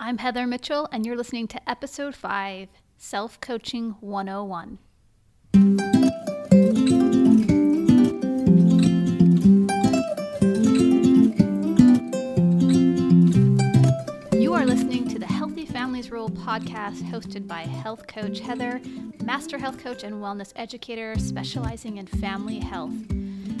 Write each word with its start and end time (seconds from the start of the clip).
I'm 0.00 0.18
Heather 0.18 0.46
Mitchell, 0.46 0.88
and 0.92 1.04
you're 1.04 1.16
listening 1.16 1.48
to 1.48 1.68
episode 1.68 2.14
5 2.14 2.68
Self 2.98 3.40
Coaching 3.40 3.96
101. 3.98 4.78
You 14.40 14.54
are 14.54 14.64
listening 14.64 15.08
to 15.08 15.18
the 15.18 15.26
Healthy 15.26 15.66
Families 15.66 16.12
Rule 16.12 16.30
podcast 16.30 17.02
hosted 17.10 17.48
by 17.48 17.62
health 17.62 18.06
coach 18.06 18.38
Heather, 18.38 18.80
master 19.24 19.58
health 19.58 19.78
coach 19.78 20.04
and 20.04 20.22
wellness 20.22 20.52
educator 20.54 21.18
specializing 21.18 21.96
in 21.96 22.06
family 22.06 22.60
health. 22.60 22.94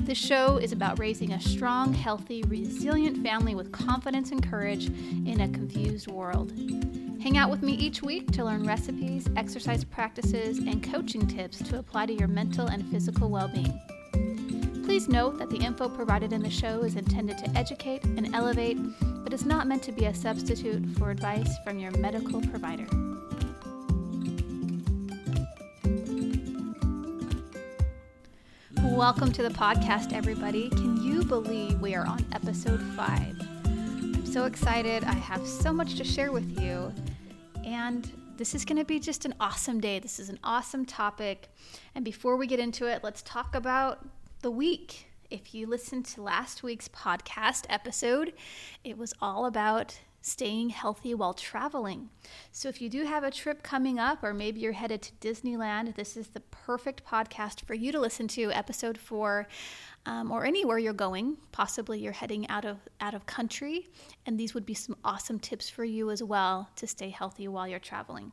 This 0.08 0.16
show 0.16 0.56
is 0.56 0.72
about 0.72 0.98
raising 0.98 1.34
a 1.34 1.40
strong, 1.40 1.92
healthy, 1.92 2.42
resilient 2.44 3.22
family 3.22 3.54
with 3.54 3.70
confidence 3.72 4.30
and 4.30 4.42
courage 4.42 4.86
in 4.86 5.42
a 5.42 5.48
confused 5.50 6.10
world. 6.10 6.50
Hang 7.22 7.36
out 7.36 7.50
with 7.50 7.62
me 7.62 7.74
each 7.74 8.00
week 8.00 8.30
to 8.32 8.42
learn 8.42 8.66
recipes, 8.66 9.28
exercise 9.36 9.84
practices, 9.84 10.60
and 10.60 10.82
coaching 10.82 11.26
tips 11.26 11.58
to 11.58 11.78
apply 11.78 12.06
to 12.06 12.14
your 12.14 12.26
mental 12.26 12.68
and 12.68 12.90
physical 12.90 13.28
well 13.28 13.48
being. 13.48 13.78
Please 14.86 15.10
note 15.10 15.38
that 15.38 15.50
the 15.50 15.58
info 15.58 15.90
provided 15.90 16.32
in 16.32 16.42
the 16.42 16.48
show 16.48 16.84
is 16.84 16.96
intended 16.96 17.36
to 17.36 17.50
educate 17.50 18.02
and 18.04 18.34
elevate, 18.34 18.78
but 19.22 19.34
is 19.34 19.44
not 19.44 19.66
meant 19.66 19.82
to 19.82 19.92
be 19.92 20.06
a 20.06 20.14
substitute 20.14 20.86
for 20.96 21.10
advice 21.10 21.54
from 21.62 21.78
your 21.78 21.90
medical 21.98 22.40
provider. 22.40 22.86
Welcome 28.98 29.30
to 29.34 29.44
the 29.44 29.50
podcast, 29.50 30.12
everybody. 30.12 30.70
Can 30.70 31.00
you 31.00 31.22
believe 31.22 31.80
we 31.80 31.94
are 31.94 32.04
on 32.04 32.26
episode 32.32 32.82
five? 32.96 33.40
I'm 33.64 34.26
so 34.26 34.44
excited. 34.46 35.04
I 35.04 35.12
have 35.12 35.46
so 35.46 35.72
much 35.72 35.94
to 35.98 36.04
share 36.04 36.32
with 36.32 36.60
you. 36.60 36.92
And 37.64 38.10
this 38.36 38.56
is 38.56 38.64
going 38.64 38.76
to 38.76 38.84
be 38.84 38.98
just 38.98 39.24
an 39.24 39.34
awesome 39.38 39.78
day. 39.78 40.00
This 40.00 40.18
is 40.18 40.30
an 40.30 40.40
awesome 40.42 40.84
topic. 40.84 41.48
And 41.94 42.04
before 42.04 42.36
we 42.36 42.48
get 42.48 42.58
into 42.58 42.88
it, 42.88 43.04
let's 43.04 43.22
talk 43.22 43.54
about 43.54 44.04
the 44.42 44.50
week. 44.50 45.06
If 45.30 45.54
you 45.54 45.68
listened 45.68 46.04
to 46.06 46.22
last 46.22 46.64
week's 46.64 46.88
podcast 46.88 47.66
episode, 47.68 48.32
it 48.82 48.98
was 48.98 49.14
all 49.22 49.46
about 49.46 49.96
staying 50.28 50.70
healthy 50.70 51.14
while 51.14 51.34
traveling. 51.34 52.10
So, 52.52 52.68
if 52.68 52.80
you 52.80 52.88
do 52.88 53.04
have 53.04 53.24
a 53.24 53.30
trip 53.30 53.62
coming 53.62 53.98
up, 53.98 54.22
or 54.22 54.34
maybe 54.34 54.60
you're 54.60 54.72
headed 54.72 55.02
to 55.02 55.12
Disneyland, 55.14 55.94
this 55.94 56.16
is 56.16 56.28
the 56.28 56.40
perfect 56.40 57.04
podcast 57.04 57.62
for 57.62 57.74
you 57.74 57.92
to 57.92 58.00
listen 58.00 58.28
to, 58.28 58.52
episode 58.52 58.98
four, 58.98 59.48
um, 60.06 60.30
or 60.30 60.44
anywhere 60.44 60.78
you're 60.78 60.92
going. 60.92 61.36
Possibly 61.52 62.00
you're 62.00 62.12
heading 62.12 62.48
out 62.48 62.64
of 62.64 62.78
out 63.00 63.14
of 63.14 63.26
country, 63.26 63.88
and 64.26 64.38
these 64.38 64.54
would 64.54 64.66
be 64.66 64.74
some 64.74 64.96
awesome 65.04 65.38
tips 65.38 65.68
for 65.68 65.84
you 65.84 66.10
as 66.10 66.22
well 66.22 66.70
to 66.76 66.86
stay 66.86 67.10
healthy 67.10 67.48
while 67.48 67.66
you're 67.66 67.78
traveling. 67.78 68.32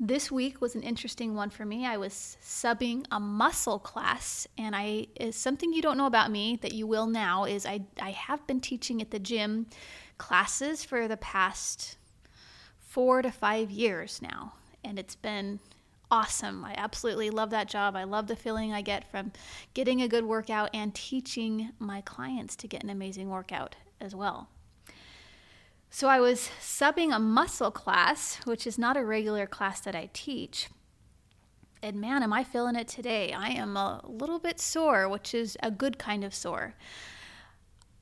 This 0.00 0.30
week 0.30 0.60
was 0.60 0.74
an 0.74 0.82
interesting 0.82 1.36
one 1.36 1.50
for 1.50 1.64
me. 1.64 1.86
I 1.86 1.98
was 1.98 2.36
subbing 2.42 3.06
a 3.12 3.20
muscle 3.20 3.78
class, 3.78 4.46
and 4.58 4.74
I 4.74 5.06
is 5.14 5.36
something 5.36 5.72
you 5.72 5.82
don't 5.82 5.96
know 5.96 6.06
about 6.06 6.32
me 6.32 6.58
that 6.62 6.74
you 6.74 6.86
will 6.86 7.06
now 7.06 7.44
is 7.44 7.64
I 7.64 7.82
I 8.00 8.10
have 8.10 8.44
been 8.46 8.60
teaching 8.60 9.00
at 9.00 9.12
the 9.12 9.20
gym 9.20 9.66
classes 10.24 10.82
for 10.82 11.06
the 11.06 11.18
past 11.18 11.98
four 12.78 13.20
to 13.20 13.30
five 13.30 13.70
years 13.70 14.22
now, 14.22 14.54
and 14.82 14.98
it's 14.98 15.14
been 15.14 15.60
awesome. 16.10 16.64
I 16.64 16.72
absolutely 16.78 17.28
love 17.28 17.50
that 17.50 17.68
job. 17.68 17.94
I 17.94 18.04
love 18.04 18.26
the 18.26 18.34
feeling 18.34 18.72
I 18.72 18.80
get 18.80 19.10
from 19.10 19.32
getting 19.74 20.00
a 20.00 20.08
good 20.08 20.24
workout 20.24 20.70
and 20.72 20.94
teaching 20.94 21.72
my 21.78 22.00
clients 22.00 22.56
to 22.56 22.66
get 22.66 22.82
an 22.82 22.88
amazing 22.88 23.28
workout 23.28 23.76
as 24.00 24.14
well. 24.14 24.48
So 25.90 26.08
I 26.08 26.20
was 26.20 26.48
subbing 26.58 27.14
a 27.14 27.18
muscle 27.18 27.70
class, 27.70 28.40
which 28.46 28.66
is 28.66 28.78
not 28.78 28.96
a 28.96 29.04
regular 29.04 29.46
class 29.46 29.80
that 29.80 29.94
I 29.94 30.08
teach. 30.14 30.70
And 31.82 32.00
man, 32.00 32.22
am 32.22 32.32
I 32.32 32.44
feeling 32.44 32.76
it 32.76 32.88
today. 32.88 33.34
I 33.34 33.50
am 33.50 33.76
a 33.76 34.00
little 34.06 34.38
bit 34.38 34.58
sore, 34.58 35.06
which 35.06 35.34
is 35.34 35.58
a 35.62 35.70
good 35.70 35.98
kind 35.98 36.24
of 36.24 36.34
sore 36.34 36.76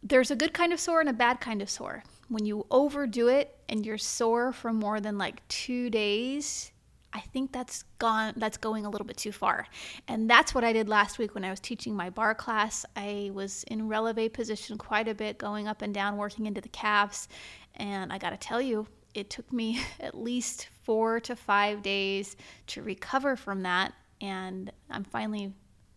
there's 0.03 0.31
a 0.31 0.37
good 0.37 0.53
kind 0.53 0.73
of 0.73 0.81
sore 0.81 1.01
and 1.01 1.09
a 1.09 1.13
bad 1.13 1.41
kind 1.41 1.63
of 1.63 1.71
sore. 1.71 2.03
When 2.33 2.47
you 2.47 2.65
overdo 2.71 3.29
it 3.29 3.55
and 3.69 3.85
you're 3.85 3.99
sore 3.99 4.53
for 4.53 4.73
more 4.73 5.01
than 5.01 5.19
like 5.19 5.47
two 5.49 5.91
days, 5.91 6.73
I 7.13 7.21
think 7.21 7.53
that's 7.53 7.83
gone 7.99 8.33
that's 8.39 8.57
going 8.57 8.87
a 8.87 8.91
little 8.91 9.07
bit 9.07 9.19
too 9.19 9.33
far. 9.33 9.67
And 10.09 10.31
that's 10.31 10.55
what 10.55 10.65
I 10.65 10.73
did 10.73 10.89
last 10.89 11.19
week 11.19 11.35
when 11.35 11.45
I 11.45 11.51
was 11.51 11.61
teaching 11.61 11.95
my 11.95 12.09
barre 12.09 12.35
class. 12.35 12.87
I 12.97 13.31
was 13.35 13.65
in 13.65 13.87
releve 13.87 14.33
position 14.33 14.79
quite 14.79 15.09
a 15.09 15.15
bit, 15.15 15.37
going 15.37 15.69
up 15.69 15.83
and 15.83 15.93
down, 15.93 16.17
working 16.17 16.47
into 16.47 16.63
the 16.63 16.71
calves. 16.71 17.29
And 17.75 18.11
I 18.11 18.17
gotta 18.17 18.39
tell 18.39 18.63
you, 18.63 18.87
it 19.13 19.29
took 19.29 19.53
me 19.53 19.83
at 20.01 20.17
least 20.17 20.71
four 20.85 21.21
to 21.21 21.37
five 21.37 21.83
days 21.83 22.37
to 22.69 22.83
recover 22.83 23.37
from 23.37 23.63
that. 23.65 23.93
And 24.23 24.73
I'm 24.89 25.05
finally 25.05 25.53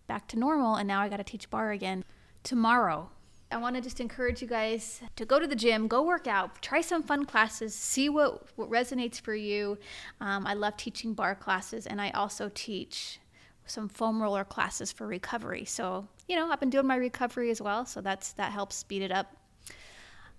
back 0.08 0.28
to 0.30 0.38
normal. 0.38 0.76
And 0.76 0.86
now 0.86 1.00
I 1.00 1.08
gotta 1.08 1.24
teach 1.24 1.50
barre 1.50 1.74
again 1.74 2.04
tomorrow. 2.44 3.10
I 3.56 3.58
want 3.58 3.78
to 3.78 3.82
just 3.82 4.02
encourage 4.02 4.42
you 4.42 4.50
guys 4.50 5.00
to 5.16 5.24
go 5.24 5.40
to 5.40 5.48
the 5.48 5.56
gym, 5.56 5.88
go 5.88 6.04
work 6.04 6.28
out, 6.28 6.62
try 6.62 6.82
some 6.82 7.02
fun 7.02 7.24
classes, 7.24 7.74
see 7.74 8.10
what, 8.10 8.46
what 8.58 8.70
resonates 8.70 9.22
for 9.22 9.34
you. 9.34 9.78
Um, 10.20 10.46
I 10.46 10.56
love 10.56 10.76
teaching 10.76 11.14
barre 11.14 11.36
classes, 11.36 11.88
and 11.88 12.02
I 12.02 12.10
also 12.10 12.52
teach 12.54 13.22
some 13.66 13.88
foam 13.88 14.22
roller 14.22 14.44
classes 14.44 14.92
for 14.92 15.08
recovery. 15.08 15.64
So, 15.64 16.06
you 16.28 16.36
know, 16.36 16.52
I've 16.52 16.60
been 16.60 16.70
doing 16.70 16.86
my 16.86 16.98
recovery 16.98 17.50
as 17.50 17.62
well, 17.62 17.86
so 17.86 18.02
that's 18.02 18.34
that 18.34 18.52
helps 18.52 18.76
speed 18.76 19.02
it 19.02 19.12
up 19.14 19.34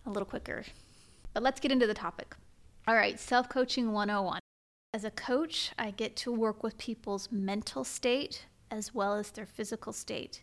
a 0.05 0.11
little 0.11 0.27
quicker. 0.27 0.65
But 1.33 1.43
let's 1.43 1.59
get 1.59 1.73
into 1.73 1.87
the 1.87 1.95
topic. 1.95 2.37
All 2.87 2.95
right, 2.95 3.19
self 3.19 3.49
coaching 3.49 3.93
101. 3.93 4.41
As 4.93 5.05
a 5.05 5.11
coach, 5.11 5.73
I 5.79 5.91
get 5.91 6.17
to 6.17 6.33
work 6.33 6.63
with 6.63 6.77
people's 6.77 7.33
mental 7.33 7.83
state 7.83 8.45
as 8.71 8.95
well 8.95 9.15
as 9.15 9.31
their 9.31 9.47
physical 9.47 9.95
state. 9.95 10.43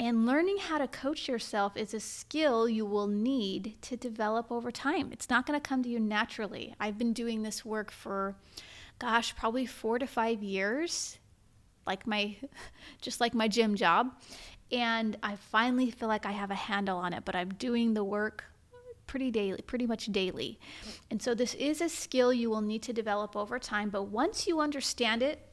And 0.00 0.24
learning 0.24 0.56
how 0.56 0.78
to 0.78 0.88
coach 0.88 1.28
yourself 1.28 1.76
is 1.76 1.92
a 1.92 2.00
skill 2.00 2.66
you 2.66 2.86
will 2.86 3.06
need 3.06 3.74
to 3.82 3.98
develop 3.98 4.50
over 4.50 4.70
time. 4.70 5.10
It's 5.12 5.28
not 5.28 5.44
going 5.44 5.60
to 5.60 5.68
come 5.68 5.82
to 5.82 5.90
you 5.90 6.00
naturally. 6.00 6.74
I've 6.80 6.96
been 6.96 7.12
doing 7.12 7.42
this 7.42 7.66
work 7.66 7.90
for, 7.90 8.34
gosh, 8.98 9.36
probably 9.36 9.66
four 9.66 9.98
to 9.98 10.06
five 10.06 10.42
years, 10.42 11.18
like 11.86 12.06
my, 12.06 12.34
just 13.02 13.20
like 13.20 13.34
my 13.34 13.46
gym 13.46 13.74
job. 13.74 14.18
And 14.72 15.18
I 15.22 15.36
finally 15.36 15.90
feel 15.90 16.08
like 16.08 16.24
I 16.24 16.32
have 16.32 16.50
a 16.50 16.54
handle 16.54 16.96
on 16.96 17.12
it, 17.12 17.26
but 17.26 17.36
I'm 17.36 17.50
doing 17.50 17.92
the 17.92 18.02
work 18.02 18.44
pretty 19.06 19.30
daily, 19.30 19.60
pretty 19.60 19.86
much 19.86 20.06
daily. 20.06 20.58
And 21.10 21.20
so 21.20 21.34
this 21.34 21.52
is 21.52 21.82
a 21.82 21.90
skill 21.90 22.32
you 22.32 22.48
will 22.48 22.62
need 22.62 22.80
to 22.84 22.94
develop 22.94 23.36
over 23.36 23.58
time. 23.58 23.90
But 23.90 24.04
once 24.04 24.46
you 24.46 24.60
understand 24.60 25.22
it 25.22 25.46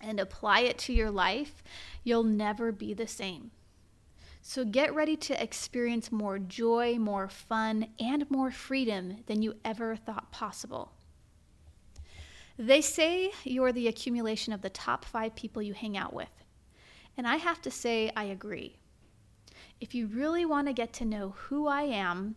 and 0.00 0.18
apply 0.18 0.62
it 0.62 0.78
to 0.78 0.92
your 0.92 1.12
life, 1.12 1.62
you'll 2.02 2.24
never 2.24 2.72
be 2.72 2.92
the 2.92 3.06
same. 3.06 3.52
So 4.40 4.64
get 4.64 4.94
ready 4.94 5.16
to 5.16 5.42
experience 5.42 6.10
more 6.10 6.38
joy, 6.38 6.96
more 6.98 7.28
fun, 7.28 7.88
and 7.98 8.30
more 8.30 8.50
freedom 8.50 9.24
than 9.26 9.42
you 9.42 9.54
ever 9.64 9.96
thought 9.96 10.32
possible. 10.32 10.92
They 12.58 12.80
say 12.80 13.30
you're 13.44 13.72
the 13.72 13.88
accumulation 13.88 14.52
of 14.52 14.62
the 14.62 14.70
top 14.70 15.04
five 15.04 15.34
people 15.34 15.62
you 15.62 15.74
hang 15.74 15.96
out 15.96 16.12
with. 16.12 16.30
And 17.16 17.26
I 17.26 17.36
have 17.36 17.60
to 17.62 17.70
say, 17.70 18.10
I 18.16 18.24
agree. 18.24 18.76
If 19.80 19.94
you 19.94 20.06
really 20.06 20.44
want 20.44 20.66
to 20.66 20.72
get 20.72 20.92
to 20.94 21.04
know 21.04 21.34
who 21.36 21.66
I 21.66 21.82
am, 21.82 22.34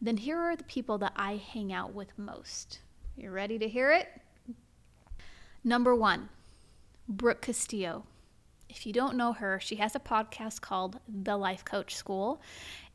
then 0.00 0.16
here 0.16 0.38
are 0.38 0.56
the 0.56 0.64
people 0.64 0.98
that 0.98 1.12
I 1.16 1.36
hang 1.36 1.72
out 1.72 1.92
with 1.92 2.18
most. 2.18 2.80
You 3.16 3.30
ready 3.30 3.58
to 3.58 3.68
hear 3.68 3.90
it? 3.90 4.08
Number 5.64 5.94
one, 5.94 6.28
Brooke 7.08 7.42
Castillo. 7.42 8.04
If 8.68 8.86
you 8.86 8.92
don't 8.92 9.16
know 9.16 9.32
her, 9.32 9.58
she 9.60 9.76
has 9.76 9.94
a 9.94 10.00
podcast 10.00 10.60
called 10.60 11.00
The 11.08 11.36
Life 11.36 11.64
Coach 11.64 11.94
School, 11.94 12.42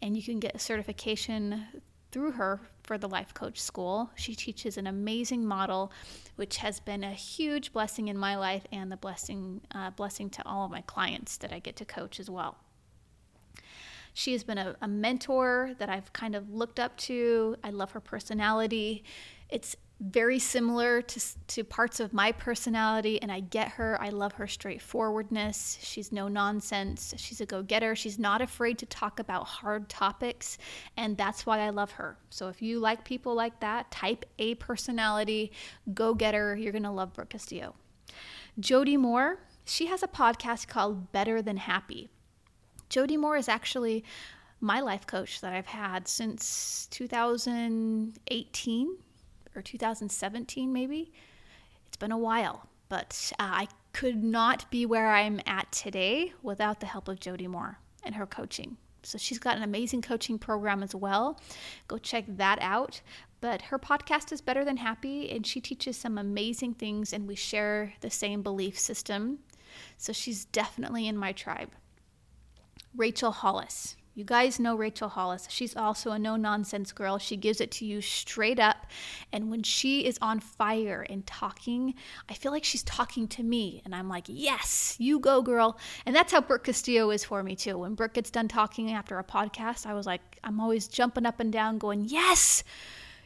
and 0.02 0.16
you 0.16 0.22
can 0.22 0.40
get 0.40 0.56
a 0.56 0.60
certification 0.60 1.66
through 2.12 2.32
her 2.34 2.62
for 2.84 2.98
the 2.98 3.10
Life 3.10 3.34
Coach 3.34 3.60
School. 3.60 4.12
She 4.16 4.36
teaches 4.36 4.78
an 4.78 4.86
amazing 4.86 5.46
model, 5.46 5.92
which 6.36 6.58
has 6.58 6.80
been 6.80 7.04
a 7.04 7.12
huge 7.12 7.74
blessing 7.74 8.08
in 8.08 8.18
my 8.18 8.36
life 8.36 8.68
and 8.72 8.92
the 8.92 8.98
blessing 8.98 9.62
uh, 9.74 9.90
blessing 9.90 10.30
to 10.32 10.48
all 10.48 10.66
of 10.66 10.72
my 10.72 10.82
clients 10.82 11.38
that 11.38 11.52
I 11.52 11.60
get 11.60 11.76
to 11.78 11.86
coach 11.86 12.20
as 12.20 12.30
well. 12.30 12.58
She 14.14 14.34
has 14.34 14.44
been 14.44 14.60
a, 14.60 14.76
a 14.80 14.88
mentor 14.88 15.72
that 15.80 15.90
I've 15.90 16.14
kind 16.14 16.36
of 16.36 16.54
looked 16.54 16.80
up 16.80 16.96
to. 16.98 17.56
I 17.64 17.72
love 17.72 17.92
her 17.92 18.00
personality. 18.00 19.04
It's 19.50 19.76
very 20.04 20.38
similar 20.38 21.02
to, 21.02 21.22
to 21.48 21.64
parts 21.64 22.02
of 22.02 22.12
my 22.12 22.34
personality, 22.34 23.22
and 23.22 23.32
I 23.32 23.40
get 23.40 23.70
her. 23.70 23.98
I 24.02 24.10
love 24.10 24.34
her 24.34 24.48
straightforwardness. 24.48 25.78
She's 25.82 26.12
no 26.12 26.28
nonsense. 26.28 27.14
She's 27.18 27.40
a 27.40 27.46
go 27.46 27.64
getter. 27.64 27.96
She's 27.96 28.20
not 28.20 28.42
afraid 28.42 28.78
to 28.80 28.86
talk 28.86 29.20
about 29.20 29.46
hard 29.46 29.88
topics, 29.88 30.58
and 30.98 31.16
that's 31.16 31.46
why 31.46 31.60
I 31.60 31.70
love 31.70 31.92
her. 31.92 32.18
So 32.30 32.50
if 32.50 32.62
you 32.62 32.80
like 32.80 33.06
people 33.06 33.34
like 33.34 33.62
that, 33.62 33.92
type 33.92 34.26
A 34.40 34.56
personality, 34.56 35.54
go 35.94 36.14
getter, 36.14 36.54
you're 36.56 36.74
going 36.74 36.84
to 36.84 36.92
love 36.92 37.14
Brooke 37.14 37.30
Castillo. 37.30 37.74
Jody 38.60 38.98
Moore, 38.98 39.40
she 39.64 39.86
has 39.86 40.04
a 40.04 40.08
podcast 40.08 40.68
called 40.68 41.14
Better 41.14 41.42
Than 41.42 41.56
Happy. 41.58 42.10
Jody 42.90 43.16
Moore 43.16 43.38
is 43.38 43.48
actually 43.48 44.04
my 44.60 44.82
life 44.82 45.08
coach 45.08 45.40
that 45.42 45.54
I've 45.54 45.68
had 45.68 46.10
since 46.10 46.90
2018 46.92 48.98
or 49.56 49.62
2017, 49.62 50.72
maybe. 50.72 51.12
It's 51.88 51.98
been 51.98 52.12
a 52.12 52.18
while, 52.18 52.68
but 52.90 53.32
uh, 53.40 53.44
I 53.44 53.68
could 53.92 54.24
not 54.24 54.70
be 54.72 54.86
where 54.86 55.10
I'm 55.10 55.40
at 55.46 55.72
today 55.72 56.34
without 56.42 56.80
the 56.80 56.86
help 56.88 57.08
of 57.08 57.20
Jody 57.20 57.48
Moore 57.48 57.78
and 58.04 58.16
her 58.16 58.26
coaching. 58.26 58.78
So 59.04 59.18
she's 59.18 59.40
got 59.40 59.58
an 59.58 59.64
amazing 59.64 60.02
coaching 60.02 60.40
program 60.40 60.82
as 60.82 60.96
well. 60.96 61.40
Go 61.88 61.98
check 61.98 62.26
that 62.28 62.60
out. 62.62 63.02
But 63.42 63.64
her 63.64 63.78
podcast 63.78 64.32
is 64.32 64.40
Better 64.40 64.64
Than 64.64 64.78
Happy, 64.78 65.30
and 65.30 65.46
she 65.46 65.60
teaches 65.60 65.98
some 65.98 66.18
amazing 66.18 66.76
things, 66.76 67.12
and 67.12 67.28
we 67.28 67.36
share 67.36 67.94
the 68.00 68.10
same 68.10 68.42
belief 68.42 68.80
system. 68.80 69.40
So 69.98 70.14
she's 70.14 70.46
definitely 70.46 71.08
in 71.08 71.18
my 71.18 71.34
tribe. 71.34 71.72
Rachel 72.96 73.32
Hollis. 73.32 73.98
You 74.16 74.24
guys 74.24 74.60
know 74.60 74.76
Rachel 74.76 75.10
Hollis. 75.10 75.48
She's 75.50 75.76
also 75.76 76.12
a 76.12 76.20
no 76.20 76.36
nonsense 76.36 76.92
girl. 76.92 77.18
She 77.18 77.36
gives 77.36 77.60
it 77.60 77.72
to 77.72 77.86
you 77.86 78.00
straight 78.00 78.60
up. 78.60 78.86
And 79.32 79.50
when 79.50 79.64
she 79.64 80.06
is 80.06 80.20
on 80.22 80.40
fire 80.40 81.04
and 81.10 81.26
talking, 81.26 81.96
I 82.30 82.36
feel 82.36 82.52
like 82.52 82.64
she's 82.64 82.84
talking 82.84 83.28
to 83.30 83.42
me. 83.42 83.82
And 83.86 83.96
I'm 83.96 84.10
like, 84.10 84.26
yes, 84.28 84.96
you 85.00 85.20
go, 85.20 85.42
girl. 85.42 85.80
And 86.06 86.16
that's 86.16 86.32
how 86.32 86.42
Brooke 86.42 86.66
Castillo 86.66 87.10
is 87.10 87.24
for 87.24 87.42
me, 87.42 87.56
too. 87.56 87.80
When 87.80 87.96
Brooke 87.96 88.14
gets 88.14 88.30
done 88.30 88.48
talking 88.48 88.92
after 88.92 89.18
a 89.18 89.24
podcast, 89.24 89.88
I 89.88 89.96
was 89.96 90.06
like, 90.06 90.22
I'm 90.44 90.60
always 90.60 90.88
jumping 90.88 91.26
up 91.26 91.40
and 91.40 91.52
down, 91.52 91.80
going, 91.80 92.06
yes, 92.06 92.64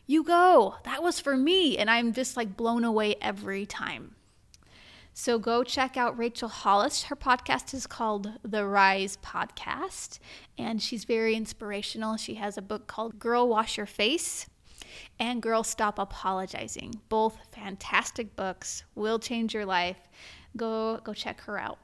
you 0.05 0.23
go. 0.23 0.75
That 0.85 1.03
was 1.03 1.19
for 1.19 1.35
me. 1.35 1.77
And 1.77 1.89
I'm 1.89 2.13
just 2.13 2.37
like 2.37 2.55
blown 2.55 2.85
away 2.85 3.15
every 3.21 3.65
time. 3.65 4.15
So 5.19 5.39
go 5.39 5.63
check 5.63 5.97
out 5.97 6.15
Rachel 6.15 6.47
Hollis. 6.47 7.05
Her 7.05 7.15
podcast 7.15 7.73
is 7.73 7.87
called 7.87 8.33
The 8.43 8.67
Rise 8.67 9.17
Podcast, 9.17 10.19
and 10.59 10.79
she's 10.79 11.05
very 11.05 11.33
inspirational. 11.33 12.17
She 12.17 12.35
has 12.35 12.55
a 12.55 12.61
book 12.61 12.85
called 12.85 13.17
Girl 13.17 13.49
Wash 13.49 13.77
Your 13.77 13.87
Face 13.87 14.45
and 15.19 15.41
Girl 15.41 15.63
Stop 15.63 15.97
Apologizing. 15.97 17.01
Both 17.09 17.39
fantastic 17.51 18.35
books, 18.35 18.83
will 18.93 19.17
change 19.17 19.55
your 19.55 19.65
life. 19.65 19.97
Go 20.55 20.99
go 21.03 21.15
check 21.15 21.41
her 21.41 21.57
out. 21.57 21.79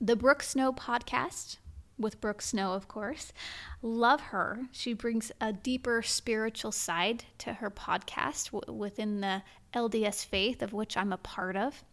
The 0.00 0.16
Brooke 0.16 0.42
Snow 0.42 0.72
podcast 0.72 1.58
with 1.98 2.22
Brooke 2.22 2.40
Snow, 2.40 2.72
of 2.72 2.88
course. 2.88 3.34
Love 3.82 4.22
her. 4.22 4.62
She 4.72 4.94
brings 4.94 5.30
a 5.42 5.52
deeper 5.52 6.00
spiritual 6.00 6.72
side 6.72 7.24
to 7.36 7.52
her 7.52 7.70
podcast 7.70 8.50
w- 8.50 8.78
within 8.80 9.20
the 9.20 9.42
LDS 9.74 10.24
faith, 10.24 10.62
of 10.62 10.72
which 10.72 10.96
I'm 10.96 11.12
a 11.12 11.18
part 11.18 11.54
of. 11.54 11.84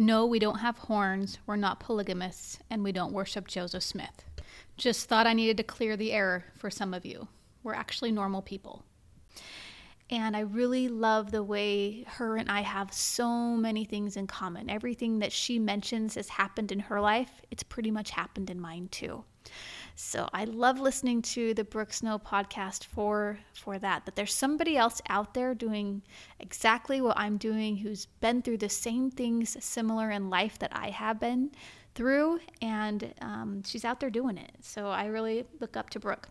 No, 0.00 0.24
we 0.24 0.38
don't 0.38 0.60
have 0.60 0.78
horns, 0.78 1.36
we're 1.46 1.56
not 1.56 1.78
polygamists, 1.78 2.58
and 2.70 2.82
we 2.82 2.90
don't 2.90 3.12
worship 3.12 3.46
Joseph 3.46 3.82
Smith. 3.82 4.24
Just 4.78 5.10
thought 5.10 5.26
I 5.26 5.34
needed 5.34 5.58
to 5.58 5.62
clear 5.62 5.94
the 5.94 6.10
air 6.10 6.46
for 6.56 6.70
some 6.70 6.94
of 6.94 7.04
you. 7.04 7.28
We're 7.62 7.74
actually 7.74 8.10
normal 8.10 8.40
people. 8.40 8.82
And 10.08 10.34
I 10.34 10.40
really 10.40 10.88
love 10.88 11.32
the 11.32 11.42
way 11.42 12.04
her 12.12 12.38
and 12.38 12.50
I 12.50 12.62
have 12.62 12.94
so 12.94 13.28
many 13.58 13.84
things 13.84 14.16
in 14.16 14.26
common. 14.26 14.70
Everything 14.70 15.18
that 15.18 15.32
she 15.32 15.58
mentions 15.58 16.14
has 16.14 16.30
happened 16.30 16.72
in 16.72 16.80
her 16.80 16.98
life, 16.98 17.42
it's 17.50 17.62
pretty 17.62 17.90
much 17.90 18.12
happened 18.12 18.48
in 18.48 18.58
mine 18.58 18.88
too. 18.90 19.24
So 20.02 20.28
I 20.32 20.44
love 20.44 20.80
listening 20.80 21.20
to 21.22 21.52
the 21.52 21.62
Brooke 21.62 21.92
Snow 21.92 22.18
podcast 22.18 22.84
for 22.86 23.38
for 23.52 23.78
that. 23.78 24.06
That 24.06 24.16
there's 24.16 24.34
somebody 24.34 24.76
else 24.76 25.00
out 25.08 25.34
there 25.34 25.54
doing 25.54 26.02
exactly 26.40 27.00
what 27.02 27.18
I'm 27.18 27.36
doing, 27.36 27.76
who's 27.76 28.06
been 28.06 28.40
through 28.40 28.56
the 28.58 28.70
same 28.70 29.10
things 29.10 29.62
similar 29.62 30.10
in 30.10 30.30
life 30.30 30.58
that 30.60 30.74
I 30.74 30.88
have 30.88 31.20
been 31.20 31.52
through, 31.94 32.40
and 32.62 33.12
um, 33.20 33.62
she's 33.64 33.84
out 33.84 34.00
there 34.00 34.10
doing 34.10 34.38
it. 34.38 34.50
So 34.62 34.88
I 34.88 35.04
really 35.04 35.44
look 35.60 35.76
up 35.76 35.90
to 35.90 36.00
Brooke. 36.00 36.28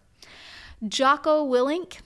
Jocko 0.88 1.48
Willink 1.48 2.00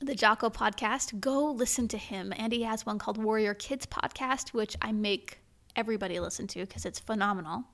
the 0.00 0.14
Jocko 0.14 0.50
podcast, 0.50 1.18
go 1.20 1.52
listen 1.52 1.86
to 1.88 1.96
him. 1.96 2.32
And 2.36 2.52
he 2.52 2.64
has 2.64 2.84
one 2.84 2.98
called 2.98 3.16
Warrior 3.16 3.54
Kids 3.54 3.86
Podcast, 3.86 4.52
which 4.52 4.76
I 4.82 4.92
make 4.92 5.38
everybody 5.76 6.20
listen 6.20 6.46
to 6.48 6.66
because 6.66 6.84
it's 6.84 6.98
phenomenal. 6.98 7.64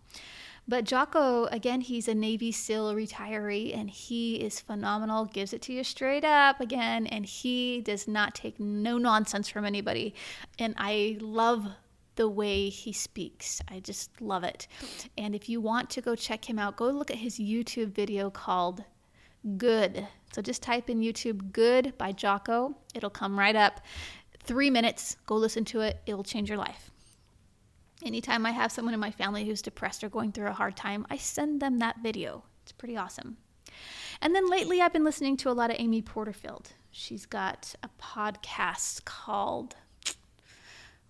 But 0.69 0.85
Jocko, 0.85 1.47
again, 1.47 1.81
he's 1.81 2.07
a 2.07 2.15
Navy 2.15 2.53
SEAL 2.53 2.95
retiree 2.95 3.77
and 3.77 3.91
he 3.91 4.37
is 4.37 4.61
phenomenal, 4.61 5.25
gives 5.25 5.53
it 5.53 5.63
to 5.63 5.73
you 5.73 5.83
straight 5.83 6.25
up 6.25 6.61
again, 6.61 7.07
and 7.09 7.27
he 7.27 7.81
does 7.81 8.07
not 8.07 8.35
take 8.35 8.61
no 8.61 8.97
nonsense 8.99 9.49
from 9.49 9.65
anybody. 9.65 10.15
And 10.59 10.75
I 10.79 11.17
love 11.21 11.67
the 12.17 12.29
way 12.29 12.69
he 12.69 12.93
speaks. 12.93 13.61
I 13.69 13.81
just 13.81 14.21
love 14.21 14.45
it. 14.45 14.69
And 15.17 15.35
if 15.35 15.49
you 15.49 15.61
want 15.61 15.91
to 15.91 16.01
go 16.01 16.15
check 16.15 16.49
him 16.49 16.59
out, 16.59 16.77
go 16.77 16.87
look 16.87 17.11
at 17.11 17.17
his 17.17 17.39
YouTube 17.39 17.93
video 17.93 18.31
called 18.31 18.85
Good. 19.57 20.07
So 20.33 20.43
just 20.43 20.63
type 20.63 20.91
in 20.91 21.01
YouTube 21.01 21.53
Good 21.53 21.97
by 21.97 22.13
Jocko. 22.13 22.77
It'll 22.95 23.11
come 23.11 23.39
right 23.39 23.57
up. 23.57 23.81
Three 24.43 24.71
minutes. 24.71 25.17
Go 25.27 25.37
listen 25.37 25.65
to 25.67 25.81
it. 25.81 26.01
It 26.07 26.15
will 26.15 26.25
change 26.25 26.49
your 26.49 26.59
life. 26.59 26.90
Anytime 28.05 28.47
I 28.47 28.51
have 28.53 28.73
someone 28.73 28.95
in 28.95 29.01
my 29.01 29.11
family 29.11 29.45
who's 29.45 29.61
depressed 29.61 30.03
or 30.03 30.09
going 30.09 30.33
through 30.33 30.49
a 30.49 30.53
hard 30.53 30.77
time, 30.77 31.07
I 31.11 31.17
send 31.17 31.61
them 31.61 31.79
that 31.79 32.03
video. 32.03 32.45
It's 32.63 32.73
pretty 32.73 32.97
awesome. 32.97 33.37
And 34.23 34.35
then 34.35 34.49
lately, 34.49 34.81
I've 34.81 34.93
been 34.93 35.05
listening 35.05 35.37
to 35.39 35.51
a 35.51 35.53
lot 35.53 35.71
of 35.71 35.77
Amy 35.79 36.03
Porterfield. 36.03 36.71
She's 36.91 37.27
got 37.27 37.75
a 37.83 37.91
podcast 38.03 39.05
called, 39.05 39.77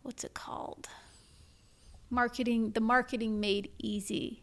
what's 0.03 0.25
it 0.25 0.35
called? 0.35 0.89
Marketing, 2.11 2.73
the 2.73 2.81
Marketing 2.81 3.41
Made 3.41 3.71
Easy 3.79 4.43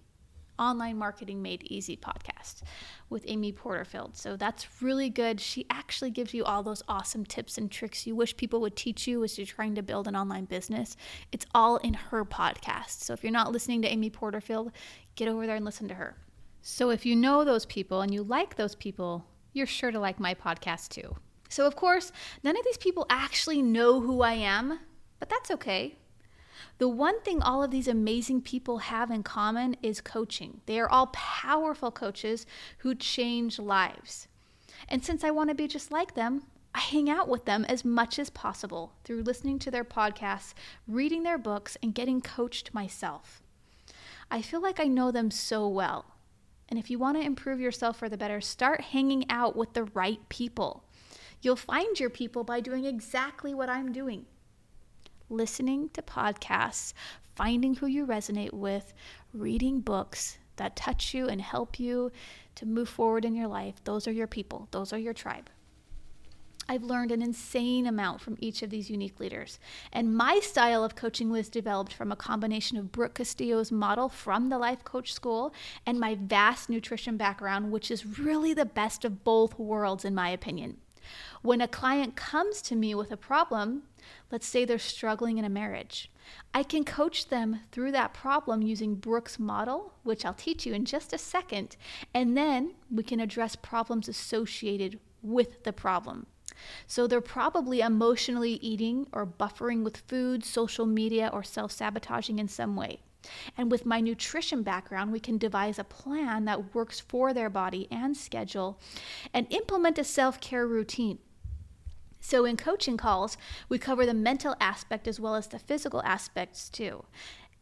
Online 0.60 0.98
Marketing 0.98 1.42
Made 1.42 1.64
Easy 1.64 1.98
podcast 1.98 2.62
with 3.10 3.24
Amy 3.28 3.52
Porterfield. 3.52 4.16
So 4.16 4.36
that's 4.36 4.82
really 4.82 5.10
good. 5.10 5.40
She 5.40 5.66
actually 5.70 6.12
gives 6.12 6.34
you 6.34 6.44
all 6.44 6.64
those 6.64 6.84
awesome 6.88 7.26
tips 7.26 7.58
and 7.58 7.72
tricks 7.72 8.06
you 8.08 8.16
wish 8.16 8.38
people 8.38 8.62
would 8.62 8.76
teach 8.76 9.08
you 9.08 9.24
as 9.24 9.38
you're 9.38 9.48
trying 9.48 9.76
to 9.76 9.84
build 9.84 10.08
an 10.08 10.16
online 10.16 10.46
business. 10.46 10.98
It's 11.32 11.46
all 11.54 11.78
in 11.78 11.94
her 11.94 12.26
podcast. 12.26 13.02
So 13.02 13.14
if 13.14 13.24
you're 13.24 13.32
not 13.32 13.52
listening 13.52 13.82
to 13.84 13.88
Amy 13.88 14.10
Porterfield, 14.10 14.72
get 15.16 15.28
over 15.28 15.46
there 15.46 15.56
and 15.56 15.66
listen 15.66 15.88
to 15.88 15.96
her. 15.96 16.18
So 16.62 16.90
if 16.90 17.06
you 17.06 17.16
know 17.16 17.44
those 17.44 17.66
people 17.66 18.02
and 18.02 18.14
you 18.14 18.24
like 18.24 18.56
those 18.56 18.76
people, 18.76 19.26
you're 19.54 19.66
sure 19.66 19.92
to 19.92 20.00
like 20.00 20.20
my 20.20 20.34
podcast 20.34 20.90
too. 20.90 21.16
So, 21.50 21.66
of 21.66 21.76
course, 21.76 22.12
none 22.44 22.58
of 22.58 22.66
these 22.66 22.78
people 22.78 23.06
actually 23.10 23.62
know 23.62 24.02
who 24.02 24.22
I 24.22 24.34
am, 24.34 24.80
but 25.20 25.30
that's 25.30 25.52
okay. 25.52 25.96
The 26.80 26.88
one 26.88 27.22
thing 27.22 27.42
all 27.42 27.64
of 27.64 27.72
these 27.72 27.88
amazing 27.88 28.42
people 28.42 28.78
have 28.80 29.10
in 29.10 29.24
common 29.24 29.76
is 29.82 30.00
coaching. 30.00 30.62
They 30.68 30.80
are 30.80 30.90
all 30.90 31.08
powerful 31.08 31.92
coaches 31.92 32.46
who 32.80 32.94
change 32.94 33.58
lives. 33.58 34.28
And 34.88 35.04
since 35.04 35.24
I 35.24 35.32
want 35.32 35.50
to 35.50 35.56
be 35.56 35.68
just 35.68 35.92
like 35.92 36.14
them, 36.14 36.44
I 36.76 36.80
hang 36.80 37.10
out 37.10 37.28
with 37.28 37.46
them 37.46 37.66
as 37.66 37.84
much 37.84 38.20
as 38.20 38.30
possible 38.30 38.94
through 39.04 39.24
listening 39.24 39.58
to 39.60 39.72
their 39.72 39.84
podcasts, 39.84 40.54
reading 40.88 41.24
their 41.24 41.40
books, 41.40 41.78
and 41.82 41.96
getting 41.96 42.22
coached 42.22 42.74
myself. 42.76 43.42
I 44.30 44.44
feel 44.44 44.62
like 44.62 44.80
I 44.80 44.86
know 44.86 45.10
them 45.10 45.32
so 45.32 45.68
well. 45.68 46.06
And 46.70 46.78
if 46.78 46.92
you 46.92 47.00
want 47.00 47.18
to 47.18 47.26
improve 47.26 47.60
yourself 47.60 47.98
for 47.98 48.10
the 48.10 48.18
better, 48.18 48.40
start 48.42 48.82
hanging 48.82 49.26
out 49.32 49.56
with 49.56 49.74
the 49.74 49.86
right 49.86 50.20
people. 50.30 50.84
You'll 51.42 51.56
find 51.56 52.00
your 52.00 52.12
people 52.12 52.44
by 52.44 52.60
doing 52.60 52.86
exactly 52.86 53.56
what 53.56 53.70
I'm 53.70 53.92
doing 53.92 54.26
listening 55.30 55.90
to 55.90 56.02
podcasts, 56.02 56.94
finding 57.36 57.76
who 57.76 57.88
you 57.88 58.06
resonate 58.06 58.54
with, 58.54 58.94
reading 59.34 59.80
books 59.80 60.38
that 60.56 60.76
touch 60.76 61.14
you 61.14 61.28
and 61.28 61.42
help 61.42 61.80
you 61.80 62.12
to 62.56 62.66
move 62.66 62.90
forward 62.90 63.26
in 63.26 63.36
your 63.36 63.48
life. 63.48 63.76
Those 63.84 64.08
are 64.08 64.12
your 64.12 64.28
people, 64.28 64.68
those 64.72 64.92
are 64.92 64.98
your 64.98 65.14
tribe. 65.14 65.50
I've 66.70 66.84
learned 66.84 67.12
an 67.12 67.22
insane 67.22 67.88
amount 67.88 68.20
from 68.20 68.36
each 68.40 68.62
of 68.62 68.70
these 68.70 68.90
unique 68.90 69.22
leaders. 69.22 69.58
And 69.94 70.16
my 70.16 70.40
style 70.40 70.84
of 70.84 70.96
coaching 70.96 71.30
was 71.30 71.48
developed 71.48 71.94
from 71.94 72.12
a 72.12 72.18
combination 72.18 72.78
of 72.78 72.92
Brooke 72.92 73.14
Castillo's 73.14 73.72
model 73.72 74.10
from 74.10 74.50
the 74.50 74.58
Life 74.58 74.84
Coach 74.84 75.14
School 75.14 75.54
and 75.86 75.98
my 75.98 76.16
vast 76.16 76.70
nutrition 76.70 77.16
background, 77.16 77.72
which 77.72 77.90
is 77.90 78.20
really 78.20 78.54
the 78.54 78.66
best 78.66 79.06
of 79.06 79.24
both 79.24 79.58
worlds, 79.58 80.04
in 80.04 80.14
my 80.14 80.30
opinion. 80.30 80.78
When 81.42 81.62
a 81.62 81.68
client 81.68 82.16
comes 82.16 82.62
to 82.64 82.76
me 82.76 82.96
with 82.96 83.12
a 83.12 83.18
problem, 83.18 83.84
let's 84.32 84.48
say 84.48 84.66
they're 84.66 84.80
struggling 84.80 85.38
in 85.38 85.46
a 85.46 85.50
marriage, 85.50 86.12
I 86.54 86.64
can 86.64 86.84
coach 86.84 87.30
them 87.30 87.62
through 87.72 87.92
that 87.94 88.14
problem 88.14 88.62
using 88.62 88.96
Brooke's 88.96 89.40
model, 89.40 89.94
which 90.04 90.26
I'll 90.26 90.34
teach 90.34 90.66
you 90.66 90.74
in 90.74 90.86
just 90.86 91.14
a 91.14 91.18
second, 91.18 91.78
and 92.14 92.36
then 92.36 92.74
we 92.92 93.04
can 93.04 93.20
address 93.20 93.56
problems 93.56 94.08
associated 94.08 95.00
with 95.22 95.64
the 95.64 95.74
problem. 95.74 96.28
So 96.88 97.08
they're 97.08 97.22
probably 97.22 97.82
emotionally 97.82 98.54
eating 98.54 99.08
or 99.12 99.26
buffering 99.26 99.84
with 99.84 99.98
food, 99.98 100.44
social 100.44 100.86
media, 100.86 101.30
or 101.32 101.44
self 101.44 101.72
sabotaging 101.72 102.40
in 102.40 102.48
some 102.48 102.76
way. 102.76 103.02
And 103.58 103.72
with 103.72 103.86
my 103.86 104.00
nutrition 104.00 104.64
background, 104.64 105.12
we 105.12 105.20
can 105.20 105.38
devise 105.38 105.80
a 105.80 105.84
plan 105.84 106.46
that 106.46 106.76
works 106.76 107.00
for 107.00 107.34
their 107.34 107.50
body 107.50 107.88
and 107.92 108.16
schedule 108.16 108.80
and 109.34 109.48
implement 109.50 110.00
a 110.00 110.04
self 110.04 110.40
care 110.40 110.68
routine. 110.68 111.20
So, 112.20 112.46
in 112.46 112.58
coaching 112.58 112.98
calls, 112.98 113.38
we 113.70 113.78
cover 113.78 114.06
the 114.06 114.14
mental 114.14 114.56
aspect 114.60 115.08
as 115.08 115.20
well 115.20 115.36
as 115.36 115.48
the 115.48 115.60
physical 115.60 116.02
aspects 116.04 116.70
too. 116.70 117.06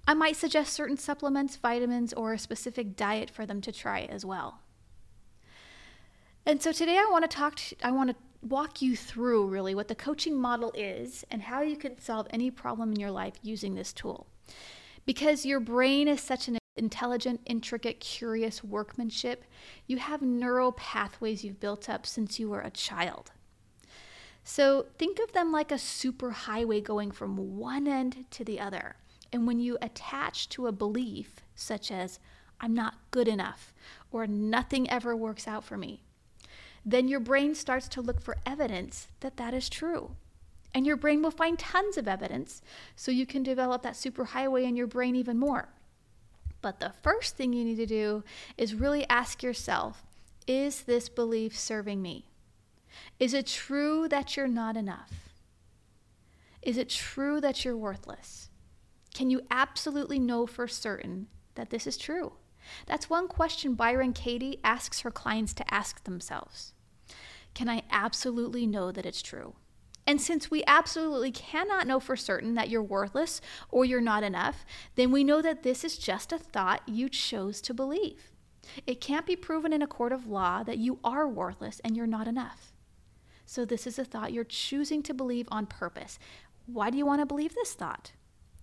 I 0.07 0.13
might 0.13 0.35
suggest 0.35 0.73
certain 0.73 0.97
supplements, 0.97 1.55
vitamins, 1.55 2.13
or 2.13 2.33
a 2.33 2.39
specific 2.39 2.95
diet 2.95 3.29
for 3.29 3.45
them 3.45 3.61
to 3.61 3.71
try 3.71 4.01
as 4.01 4.23
well. 4.23 4.59
And 6.45 6.61
so 6.61 6.71
today 6.71 6.97
I 6.97 7.07
want 7.11 7.29
to 7.29 7.35
talk 7.35 7.55
to, 7.55 7.75
I 7.83 7.91
want 7.91 8.11
to 8.11 8.15
walk 8.47 8.81
you 8.81 8.95
through 8.95 9.47
really 9.47 9.73
what 9.73 9.87
the 9.87 9.95
coaching 9.95 10.39
model 10.39 10.71
is 10.75 11.25
and 11.31 11.41
how 11.41 11.61
you 11.61 11.75
can 11.75 11.99
solve 11.99 12.27
any 12.29 12.51
problem 12.51 12.91
in 12.91 12.99
your 12.99 13.09
life 13.09 13.33
using 13.41 13.73
this 13.73 13.91
tool. 13.91 14.27
Because 15.05 15.45
your 15.45 15.59
brain 15.59 16.07
is 16.07 16.21
such 16.21 16.47
an 16.47 16.57
intelligent, 16.75 17.41
intricate, 17.45 17.99
curious 17.99 18.63
workmanship, 18.63 19.45
you 19.87 19.97
have 19.97 20.21
neural 20.21 20.71
pathways 20.71 21.43
you've 21.43 21.59
built 21.59 21.89
up 21.89 22.05
since 22.05 22.39
you 22.39 22.49
were 22.49 22.61
a 22.61 22.71
child. 22.71 23.31
So 24.43 24.87
think 24.97 25.19
of 25.19 25.31
them 25.31 25.51
like 25.51 25.71
a 25.71 25.77
super 25.77 26.31
highway 26.31 26.81
going 26.81 27.11
from 27.11 27.57
one 27.57 27.87
end 27.87 28.25
to 28.31 28.43
the 28.43 28.59
other. 28.59 28.95
And 29.31 29.47
when 29.47 29.59
you 29.59 29.77
attach 29.81 30.49
to 30.49 30.67
a 30.67 30.71
belief, 30.71 31.41
such 31.55 31.91
as, 31.91 32.19
I'm 32.61 32.73
not 32.73 32.95
good 33.11 33.27
enough, 33.27 33.73
or 34.11 34.27
nothing 34.27 34.89
ever 34.89 35.15
works 35.15 35.47
out 35.47 35.63
for 35.63 35.77
me, 35.77 36.03
then 36.85 37.07
your 37.07 37.19
brain 37.19 37.55
starts 37.55 37.87
to 37.89 38.01
look 38.01 38.21
for 38.21 38.37
evidence 38.45 39.07
that 39.21 39.37
that 39.37 39.53
is 39.53 39.67
true. 39.67 40.15
And 40.75 40.85
your 40.85 40.97
brain 40.97 41.21
will 41.21 41.31
find 41.31 41.57
tons 41.57 41.97
of 41.97 42.05
evidence 42.05 42.61
so 42.97 43.09
you 43.09 43.25
can 43.25 43.43
develop 43.43 43.81
that 43.83 43.93
superhighway 43.93 44.65
in 44.65 44.75
your 44.75 44.87
brain 44.87 45.15
even 45.15 45.39
more. 45.39 45.69
But 46.61 46.81
the 46.81 46.91
first 47.01 47.37
thing 47.37 47.53
you 47.53 47.63
need 47.63 47.77
to 47.77 47.85
do 47.85 48.25
is 48.57 48.75
really 48.75 49.07
ask 49.09 49.41
yourself 49.41 50.03
is 50.47 50.81
this 50.81 51.07
belief 51.07 51.57
serving 51.57 52.01
me? 52.01 52.27
Is 53.19 53.33
it 53.33 53.47
true 53.47 54.09
that 54.09 54.35
you're 54.35 54.49
not 54.49 54.75
enough? 54.75 55.31
Is 56.61 56.77
it 56.77 56.89
true 56.89 57.39
that 57.39 57.63
you're 57.63 57.77
worthless? 57.77 58.49
Can 59.13 59.29
you 59.29 59.41
absolutely 59.49 60.19
know 60.19 60.45
for 60.45 60.67
certain 60.67 61.27
that 61.55 61.69
this 61.69 61.87
is 61.87 61.97
true? 61.97 62.33
That's 62.85 63.09
one 63.09 63.29
question 63.29 63.75
Byron 63.75 64.11
Katie 64.11 64.59
asks 64.63 64.99
her 64.99 65.11
clients 65.11 65.53
to 65.53 65.73
ask 65.73 66.03
themselves. 66.03 66.73
Can 67.53 67.69
I 67.69 67.83
absolutely 67.89 68.67
know 68.67 68.91
that 68.91 69.05
it's 69.05 69.21
true? 69.21 69.55
And 70.07 70.21
since 70.21 70.51
we 70.51 70.63
absolutely 70.67 71.31
cannot 71.31 71.87
know 71.87 71.99
for 71.99 72.15
certain 72.15 72.53
that 72.55 72.69
you're 72.69 72.83
worthless 72.83 73.41
or 73.69 73.85
you're 73.85 74.01
not 74.01 74.23
enough, 74.23 74.65
then 74.95 75.11
we 75.11 75.23
know 75.23 75.41
that 75.41 75.63
this 75.63 75.83
is 75.83 75.97
just 75.97 76.31
a 76.31 76.37
thought 76.37 76.87
you 76.87 77.09
chose 77.09 77.59
to 77.61 77.73
believe. 77.73 78.31
It 78.85 79.01
can't 79.01 79.25
be 79.25 79.35
proven 79.35 79.73
in 79.73 79.81
a 79.81 79.87
court 79.87 80.11
of 80.11 80.27
law 80.27 80.63
that 80.63 80.77
you 80.77 80.99
are 81.03 81.27
worthless 81.27 81.81
and 81.83 81.97
you're 81.97 82.07
not 82.07 82.27
enough. 82.27 82.71
So, 83.47 83.63
this 83.63 83.85
is 83.85 83.99
a 83.99 84.05
thought 84.05 84.33
you're 84.33 84.43
choosing 84.43 85.03
to 85.03 85.13
believe 85.13 85.47
on 85.51 85.67
purpose. 85.67 86.17
Why 86.65 86.89
do 86.89 86.97
you 86.97 87.05
want 87.05 87.21
to 87.21 87.27
believe 87.27 87.53
this 87.53 87.73
thought? 87.73 88.13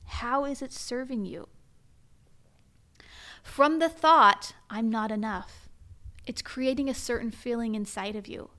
How 0.05 0.45
is 0.45 0.61
it 0.61 0.73
serving 0.73 1.25
you? 1.25 1.49
From 3.43 3.79
the 3.79 3.89
thought, 3.89 4.55
I'm 4.69 4.91
not 4.91 5.11
enough, 5.11 5.69
it's 6.27 6.43
creating 6.43 6.89
a 6.89 6.95
certain 6.95 7.31
feeling 7.31 7.75
inside 7.75 8.17
of 8.17 8.27
you. 8.27 8.51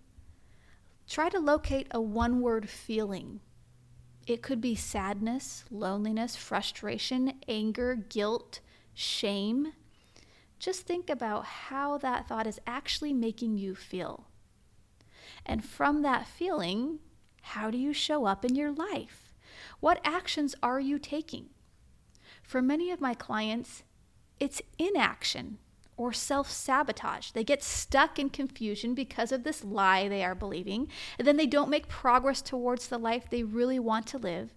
Try 1.07 1.29
to 1.29 1.39
locate 1.39 1.87
a 1.91 2.01
one 2.01 2.41
word 2.41 2.69
feeling. 2.69 3.41
It 4.25 4.41
could 4.41 4.61
be 4.61 4.75
sadness, 4.75 5.65
loneliness, 5.69 6.35
frustration, 6.35 7.33
anger, 7.47 7.95
guilt, 7.95 8.61
shame. 8.93 9.73
Just 10.59 10.87
think 10.87 11.09
about 11.09 11.45
how 11.45 11.97
that 11.97 12.27
thought 12.27 12.47
is 12.47 12.61
actually 12.65 13.13
making 13.13 13.57
you 13.57 13.75
feel. 13.75 14.27
And 15.45 15.65
from 15.65 16.01
that 16.03 16.25
feeling, 16.25 16.99
how 17.41 17.69
do 17.69 17.77
you 17.77 17.91
show 17.91 18.25
up 18.25 18.45
in 18.45 18.55
your 18.55 18.71
life? 18.71 19.33
What 19.81 19.99
actions 20.05 20.55
are 20.63 20.79
you 20.79 20.97
taking? 20.97 21.49
For 22.41 22.61
many 22.61 22.91
of 22.91 23.01
my 23.01 23.13
clients, 23.13 23.83
it's 24.39 24.61
inaction 24.77 25.57
or 25.97 26.13
self 26.13 26.49
sabotage. 26.49 27.31
They 27.31 27.43
get 27.43 27.63
stuck 27.63 28.19
in 28.19 28.29
confusion 28.29 28.93
because 28.93 29.31
of 29.31 29.43
this 29.43 29.63
lie 29.63 30.07
they 30.07 30.23
are 30.23 30.35
believing, 30.35 30.87
and 31.17 31.27
then 31.27 31.37
they 31.37 31.47
don't 31.47 31.69
make 31.69 31.87
progress 31.87 32.41
towards 32.41 32.87
the 32.87 32.97
life 32.97 33.29
they 33.29 33.43
really 33.43 33.79
want 33.79 34.07
to 34.07 34.17
live. 34.17 34.53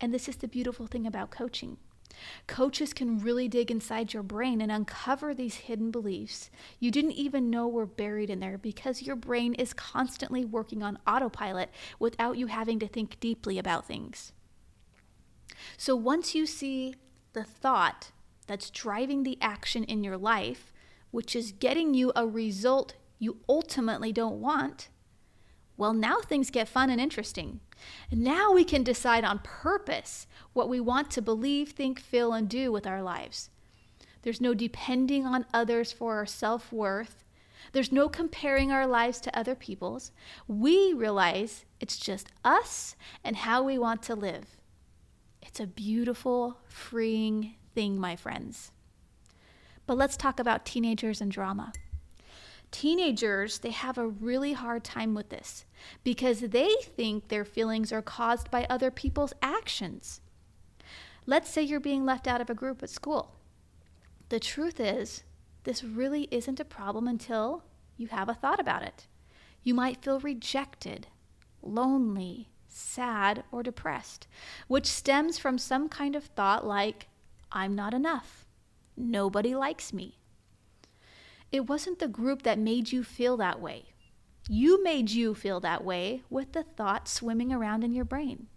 And 0.00 0.12
this 0.12 0.28
is 0.28 0.36
the 0.36 0.48
beautiful 0.48 0.86
thing 0.86 1.06
about 1.06 1.30
coaching. 1.30 1.76
Coaches 2.46 2.92
can 2.92 3.20
really 3.20 3.48
dig 3.48 3.70
inside 3.70 4.12
your 4.12 4.22
brain 4.22 4.60
and 4.60 4.70
uncover 4.70 5.34
these 5.34 5.54
hidden 5.54 5.90
beliefs 5.90 6.50
you 6.78 6.90
didn't 6.90 7.12
even 7.12 7.50
know 7.50 7.66
were 7.66 7.86
buried 7.86 8.30
in 8.30 8.40
there 8.40 8.58
because 8.58 9.02
your 9.02 9.16
brain 9.16 9.54
is 9.54 9.72
constantly 9.72 10.44
working 10.44 10.82
on 10.82 10.98
autopilot 11.06 11.70
without 11.98 12.36
you 12.36 12.48
having 12.48 12.78
to 12.78 12.86
think 12.86 13.18
deeply 13.20 13.58
about 13.58 13.86
things. 13.86 14.32
So 15.76 15.96
once 15.96 16.34
you 16.34 16.46
see 16.46 16.94
the 17.32 17.44
thought 17.44 18.10
that's 18.46 18.70
driving 18.70 19.22
the 19.22 19.38
action 19.40 19.84
in 19.84 20.04
your 20.04 20.16
life, 20.16 20.72
which 21.10 21.36
is 21.36 21.52
getting 21.52 21.94
you 21.94 22.12
a 22.16 22.26
result 22.26 22.94
you 23.18 23.38
ultimately 23.48 24.12
don't 24.12 24.40
want, 24.40 24.88
well, 25.76 25.92
now 25.92 26.20
things 26.20 26.50
get 26.50 26.68
fun 26.68 26.90
and 26.90 27.00
interesting. 27.00 27.60
Now 28.10 28.52
we 28.52 28.64
can 28.64 28.82
decide 28.82 29.24
on 29.24 29.40
purpose 29.40 30.26
what 30.52 30.68
we 30.68 30.80
want 30.80 31.10
to 31.12 31.22
believe, 31.22 31.70
think, 31.70 31.98
feel, 31.98 32.32
and 32.32 32.48
do 32.48 32.70
with 32.70 32.86
our 32.86 33.02
lives. 33.02 33.50
There's 34.22 34.40
no 34.40 34.54
depending 34.54 35.26
on 35.26 35.46
others 35.52 35.90
for 35.90 36.14
our 36.16 36.26
self 36.26 36.72
worth. 36.72 37.24
There's 37.72 37.90
no 37.90 38.08
comparing 38.08 38.70
our 38.70 38.86
lives 38.86 39.20
to 39.22 39.36
other 39.36 39.54
people's. 39.54 40.12
We 40.46 40.92
realize 40.92 41.64
it's 41.80 41.96
just 41.96 42.28
us 42.44 42.94
and 43.24 43.36
how 43.36 43.62
we 43.62 43.78
want 43.78 44.02
to 44.04 44.14
live. 44.14 44.60
It's 45.40 45.58
a 45.58 45.66
beautiful, 45.66 46.58
freeing 46.68 47.54
thing, 47.74 47.98
my 47.98 48.16
friends. 48.16 48.72
But 49.86 49.96
let's 49.96 50.16
talk 50.16 50.38
about 50.38 50.64
teenagers 50.64 51.20
and 51.20 51.30
drama. 51.30 51.72
Teenagers, 52.70 53.58
they 53.58 53.70
have 53.70 53.98
a 53.98 54.08
really 54.08 54.54
hard 54.54 54.82
time 54.82 55.14
with 55.14 55.28
this 55.28 55.66
because 56.04 56.40
they 56.40 56.74
think 56.80 57.28
their 57.28 57.44
feelings 57.44 57.92
are 57.92 58.02
caused 58.02 58.50
by 58.50 58.66
other 58.70 58.90
people's 58.90 59.34
actions. 59.42 60.20
Let's 61.26 61.50
say 61.50 61.62
you're 61.62 61.80
being 61.80 62.04
left 62.04 62.26
out 62.26 62.40
of 62.40 62.48
a 62.48 62.54
group 62.54 62.82
at 62.82 62.90
school. 62.90 63.36
The 64.30 64.40
truth 64.40 64.80
is, 64.80 65.24
this 65.64 65.84
really 65.84 66.28
isn't 66.30 66.60
a 66.60 66.64
problem 66.64 67.06
until 67.06 67.64
you 67.96 68.08
have 68.08 68.28
a 68.28 68.34
thought 68.34 68.58
about 68.58 68.82
it. 68.82 69.06
You 69.62 69.74
might 69.74 70.02
feel 70.02 70.18
rejected, 70.18 71.06
lonely, 71.60 72.48
sad, 72.66 73.44
or 73.52 73.62
depressed, 73.62 74.26
which 74.66 74.86
stems 74.86 75.38
from 75.38 75.58
some 75.58 75.88
kind 75.88 76.16
of 76.16 76.24
thought 76.24 76.66
like, 76.66 77.08
I'm 77.52 77.74
not 77.74 77.94
enough. 77.94 78.46
Nobody 78.96 79.54
likes 79.54 79.92
me. 79.92 80.18
It 81.50 81.68
wasn't 81.68 81.98
the 81.98 82.08
group 82.08 82.42
that 82.42 82.58
made 82.58 82.92
you 82.92 83.04
feel 83.04 83.36
that 83.36 83.60
way. 83.60 83.90
You 84.48 84.82
made 84.82 85.10
you 85.10 85.34
feel 85.34 85.60
that 85.60 85.84
way 85.84 86.22
with 86.30 86.52
the 86.52 86.62
thought 86.62 87.06
swimming 87.08 87.52
around 87.52 87.84
in 87.84 87.92
your 87.92 88.06
brain. 88.06 88.48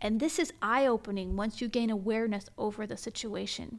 And 0.00 0.18
this 0.18 0.38
is 0.38 0.52
eye 0.60 0.86
opening 0.86 1.36
once 1.36 1.60
you 1.60 1.68
gain 1.68 1.90
awareness 1.90 2.46
over 2.58 2.86
the 2.86 2.96
situation. 2.96 3.78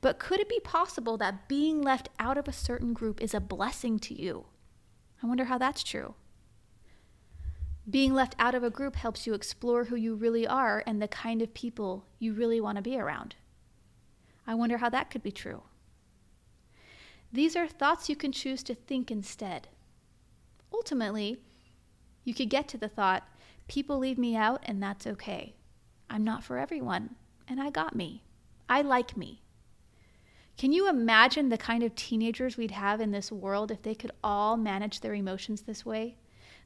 But 0.00 0.18
could 0.18 0.40
it 0.40 0.48
be 0.48 0.60
possible 0.60 1.16
that 1.18 1.48
being 1.48 1.80
left 1.80 2.08
out 2.18 2.36
of 2.36 2.48
a 2.48 2.52
certain 2.52 2.92
group 2.92 3.22
is 3.22 3.32
a 3.32 3.40
blessing 3.40 3.98
to 4.00 4.20
you? 4.20 4.46
I 5.22 5.26
wonder 5.26 5.44
how 5.44 5.56
that's 5.56 5.82
true. 5.82 6.14
Being 7.88 8.12
left 8.14 8.34
out 8.38 8.54
of 8.54 8.62
a 8.62 8.70
group 8.70 8.96
helps 8.96 9.26
you 9.26 9.34
explore 9.34 9.84
who 9.84 9.96
you 9.96 10.14
really 10.14 10.46
are 10.46 10.82
and 10.86 11.00
the 11.00 11.08
kind 11.08 11.40
of 11.40 11.54
people 11.54 12.06
you 12.18 12.34
really 12.34 12.60
want 12.60 12.76
to 12.76 12.82
be 12.82 12.98
around. 12.98 13.36
I 14.46 14.54
wonder 14.54 14.78
how 14.78 14.90
that 14.90 15.10
could 15.10 15.22
be 15.22 15.32
true. 15.32 15.62
These 17.32 17.56
are 17.56 17.68
thoughts 17.68 18.08
you 18.08 18.16
can 18.16 18.32
choose 18.32 18.62
to 18.64 18.74
think 18.74 19.10
instead. 19.10 19.68
Ultimately, 20.72 21.38
you 22.24 22.34
could 22.34 22.50
get 22.50 22.68
to 22.68 22.78
the 22.78 22.88
thought 22.88 23.28
people 23.68 23.98
leave 23.98 24.18
me 24.18 24.34
out 24.36 24.60
and 24.64 24.82
that's 24.82 25.06
okay. 25.06 25.54
I'm 26.08 26.24
not 26.24 26.42
for 26.42 26.58
everyone, 26.58 27.14
and 27.46 27.60
I 27.60 27.70
got 27.70 27.94
me. 27.94 28.24
I 28.68 28.82
like 28.82 29.16
me. 29.16 29.42
Can 30.56 30.72
you 30.72 30.88
imagine 30.88 31.48
the 31.48 31.56
kind 31.56 31.82
of 31.82 31.94
teenagers 31.94 32.56
we'd 32.56 32.72
have 32.72 33.00
in 33.00 33.12
this 33.12 33.32
world 33.32 33.70
if 33.70 33.82
they 33.82 33.94
could 33.94 34.10
all 34.22 34.56
manage 34.56 35.00
their 35.00 35.14
emotions 35.14 35.62
this 35.62 35.86
way? 35.86 36.16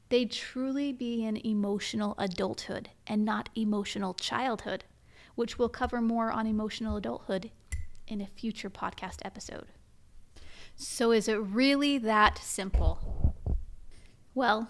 They'd 0.09 0.31
truly 0.31 0.91
be 0.91 1.25
in 1.25 1.37
emotional 1.37 2.15
adulthood 2.17 2.89
and 3.07 3.25
not 3.25 3.49
emotional 3.55 4.13
childhood, 4.13 4.83
which 5.35 5.57
we'll 5.57 5.69
cover 5.69 6.01
more 6.01 6.31
on 6.31 6.45
emotional 6.47 6.95
adulthood 6.97 7.51
in 8.07 8.21
a 8.21 8.27
future 8.27 8.69
podcast 8.69 9.17
episode. 9.23 9.67
So, 10.75 11.11
is 11.11 11.27
it 11.27 11.39
really 11.39 11.97
that 11.99 12.37
simple? 12.37 13.35
Well, 14.33 14.67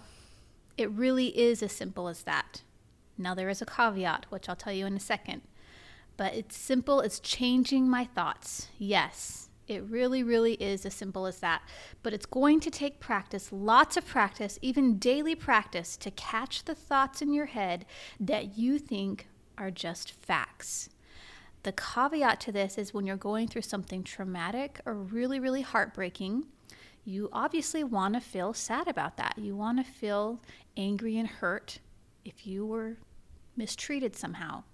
it 0.78 0.90
really 0.90 1.36
is 1.38 1.62
as 1.62 1.72
simple 1.72 2.08
as 2.08 2.22
that. 2.22 2.62
Now, 3.18 3.34
there 3.34 3.48
is 3.48 3.60
a 3.60 3.66
caveat, 3.66 4.26
which 4.28 4.48
I'll 4.48 4.56
tell 4.56 4.72
you 4.72 4.86
in 4.86 4.96
a 4.96 5.00
second, 5.00 5.42
but 6.16 6.34
it's 6.34 6.56
simple 6.56 7.00
as 7.00 7.18
changing 7.18 7.88
my 7.88 8.04
thoughts. 8.04 8.68
Yes, 8.78 9.45
it 9.68 9.82
really, 9.84 10.22
really 10.22 10.54
is 10.54 10.86
as 10.86 10.94
simple 10.94 11.26
as 11.26 11.40
that. 11.40 11.62
But 12.02 12.12
it's 12.12 12.26
going 12.26 12.60
to 12.60 12.70
take 12.70 13.00
practice, 13.00 13.52
lots 13.52 13.96
of 13.96 14.06
practice, 14.06 14.58
even 14.62 14.98
daily 14.98 15.34
practice, 15.34 15.96
to 15.98 16.10
catch 16.12 16.64
the 16.64 16.74
thoughts 16.74 17.20
in 17.22 17.32
your 17.32 17.46
head 17.46 17.84
that 18.20 18.56
you 18.56 18.78
think 18.78 19.26
are 19.58 19.70
just 19.70 20.12
facts. 20.12 20.88
The 21.62 21.72
caveat 21.72 22.40
to 22.42 22.52
this 22.52 22.78
is 22.78 22.94
when 22.94 23.06
you're 23.06 23.16
going 23.16 23.48
through 23.48 23.62
something 23.62 24.04
traumatic 24.04 24.80
or 24.86 24.94
really, 24.94 25.40
really 25.40 25.62
heartbreaking, 25.62 26.44
you 27.04 27.28
obviously 27.32 27.82
want 27.82 28.14
to 28.14 28.20
feel 28.20 28.52
sad 28.52 28.86
about 28.88 29.16
that. 29.16 29.34
You 29.36 29.56
want 29.56 29.84
to 29.84 29.92
feel 29.92 30.40
angry 30.76 31.18
and 31.18 31.28
hurt 31.28 31.80
if 32.24 32.46
you 32.46 32.66
were 32.66 32.98
mistreated 33.56 34.14
somehow. 34.14 34.64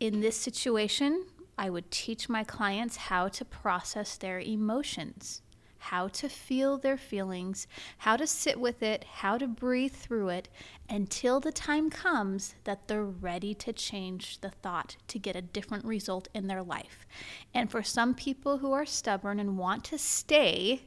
In 0.00 0.20
this 0.20 0.36
situation, 0.36 1.26
I 1.58 1.70
would 1.70 1.90
teach 1.90 2.28
my 2.28 2.44
clients 2.44 2.96
how 2.96 3.26
to 3.28 3.44
process 3.44 4.16
their 4.16 4.38
emotions, 4.38 5.42
how 5.78 6.06
to 6.08 6.28
feel 6.28 6.78
their 6.78 6.96
feelings, 6.96 7.66
how 7.98 8.16
to 8.16 8.28
sit 8.28 8.60
with 8.60 8.80
it, 8.80 9.02
how 9.04 9.38
to 9.38 9.48
breathe 9.48 9.92
through 9.92 10.28
it 10.28 10.48
until 10.88 11.40
the 11.40 11.50
time 11.50 11.90
comes 11.90 12.54
that 12.62 12.86
they're 12.86 13.04
ready 13.04 13.54
to 13.54 13.72
change 13.72 14.40
the 14.40 14.50
thought 14.50 14.96
to 15.08 15.18
get 15.18 15.34
a 15.34 15.42
different 15.42 15.84
result 15.84 16.28
in 16.32 16.46
their 16.46 16.62
life. 16.62 17.06
And 17.52 17.68
for 17.68 17.82
some 17.82 18.14
people 18.14 18.58
who 18.58 18.72
are 18.72 18.86
stubborn 18.86 19.40
and 19.40 19.58
want 19.58 19.82
to 19.84 19.98
stay 19.98 20.82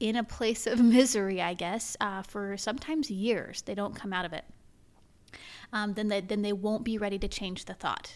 in 0.00 0.16
a 0.16 0.24
place 0.24 0.66
of 0.66 0.80
misery, 0.82 1.42
I 1.42 1.54
guess, 1.54 1.96
uh, 2.00 2.22
for 2.22 2.56
sometimes 2.56 3.10
years. 3.10 3.62
They 3.62 3.74
don't 3.74 3.94
come 3.94 4.12
out 4.14 4.24
of 4.24 4.32
it. 4.32 4.44
Um, 5.72 5.92
then, 5.92 6.08
they, 6.08 6.22
then 6.22 6.40
they 6.40 6.54
won't 6.54 6.84
be 6.84 6.96
ready 6.96 7.18
to 7.18 7.28
change 7.28 7.66
the 7.66 7.74
thought. 7.74 8.14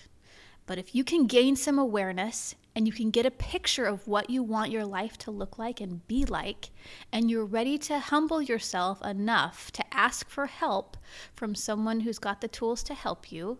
But 0.66 0.78
if 0.78 0.94
you 0.94 1.04
can 1.04 1.26
gain 1.26 1.56
some 1.56 1.78
awareness 1.78 2.54
and 2.74 2.86
you 2.86 2.92
can 2.92 3.10
get 3.10 3.26
a 3.26 3.30
picture 3.30 3.84
of 3.84 4.06
what 4.06 4.30
you 4.30 4.42
want 4.42 4.70
your 4.70 4.84
life 4.84 5.18
to 5.18 5.30
look 5.30 5.58
like 5.58 5.80
and 5.80 6.06
be 6.06 6.24
like, 6.24 6.70
and 7.12 7.30
you're 7.30 7.44
ready 7.44 7.76
to 7.78 7.98
humble 7.98 8.40
yourself 8.40 9.02
enough 9.04 9.70
to 9.72 9.84
ask 9.94 10.28
for 10.30 10.46
help 10.46 10.96
from 11.34 11.54
someone 11.54 12.00
who's 12.00 12.18
got 12.18 12.40
the 12.40 12.48
tools 12.48 12.82
to 12.84 12.94
help 12.94 13.30
you, 13.30 13.58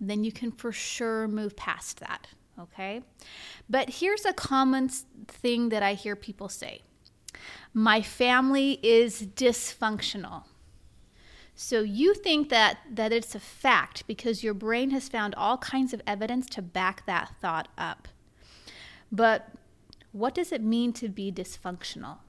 then 0.00 0.24
you 0.24 0.32
can 0.32 0.52
for 0.52 0.72
sure 0.72 1.26
move 1.26 1.56
past 1.56 2.00
that. 2.00 2.28
Okay? 2.58 3.02
But 3.68 3.90
here's 3.90 4.24
a 4.24 4.32
common 4.32 4.88
thing 5.26 5.70
that 5.70 5.82
I 5.82 5.94
hear 5.94 6.16
people 6.16 6.48
say 6.48 6.82
my 7.72 8.02
family 8.02 8.78
is 8.82 9.22
dysfunctional. 9.22 10.44
So 11.62 11.82
you 11.82 12.14
think 12.14 12.48
that 12.48 12.78
that 12.90 13.12
it's 13.12 13.34
a 13.34 13.38
fact 13.38 14.06
because 14.06 14.42
your 14.42 14.54
brain 14.54 14.92
has 14.92 15.10
found 15.10 15.34
all 15.34 15.58
kinds 15.58 15.92
of 15.92 16.00
evidence 16.06 16.46
to 16.46 16.62
back 16.62 17.04
that 17.04 17.32
thought 17.38 17.68
up. 17.76 18.08
But 19.12 19.50
what 20.10 20.34
does 20.34 20.52
it 20.52 20.62
mean 20.62 20.94
to 20.94 21.10
be 21.10 21.30
dysfunctional? 21.30 22.20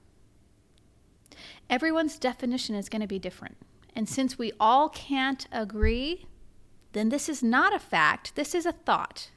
Everyone's 1.70 2.18
definition 2.18 2.74
is 2.74 2.90
going 2.90 3.00
to 3.00 3.08
be 3.08 3.18
different. 3.18 3.56
And 3.96 4.06
since 4.06 4.36
we 4.36 4.52
all 4.60 4.90
can't 4.90 5.46
agree, 5.50 6.26
then 6.92 7.08
this 7.08 7.26
is 7.26 7.42
not 7.42 7.74
a 7.74 7.78
fact, 7.78 8.34
this 8.34 8.54
is 8.54 8.66
a 8.66 8.72
thought. 8.72 9.30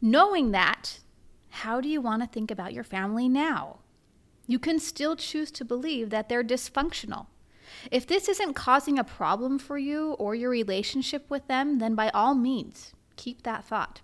Knowing 0.00 0.50
that, 0.50 0.98
how 1.50 1.80
do 1.80 1.88
you 1.88 2.00
want 2.00 2.20
to 2.20 2.28
think 2.28 2.50
about 2.50 2.72
your 2.72 2.82
family 2.82 3.28
now? 3.28 3.78
You 4.48 4.58
can 4.58 4.80
still 4.80 5.14
choose 5.14 5.52
to 5.52 5.64
believe 5.64 6.10
that 6.10 6.28
they're 6.28 6.42
dysfunctional. 6.42 7.26
If 7.90 8.06
this 8.06 8.28
isn't 8.28 8.54
causing 8.54 8.98
a 8.98 9.04
problem 9.04 9.58
for 9.58 9.78
you 9.78 10.12
or 10.12 10.34
your 10.34 10.50
relationship 10.50 11.28
with 11.30 11.46
them, 11.48 11.78
then 11.78 11.94
by 11.94 12.10
all 12.10 12.34
means, 12.34 12.92
keep 13.16 13.42
that 13.42 13.64
thought. 13.64 14.00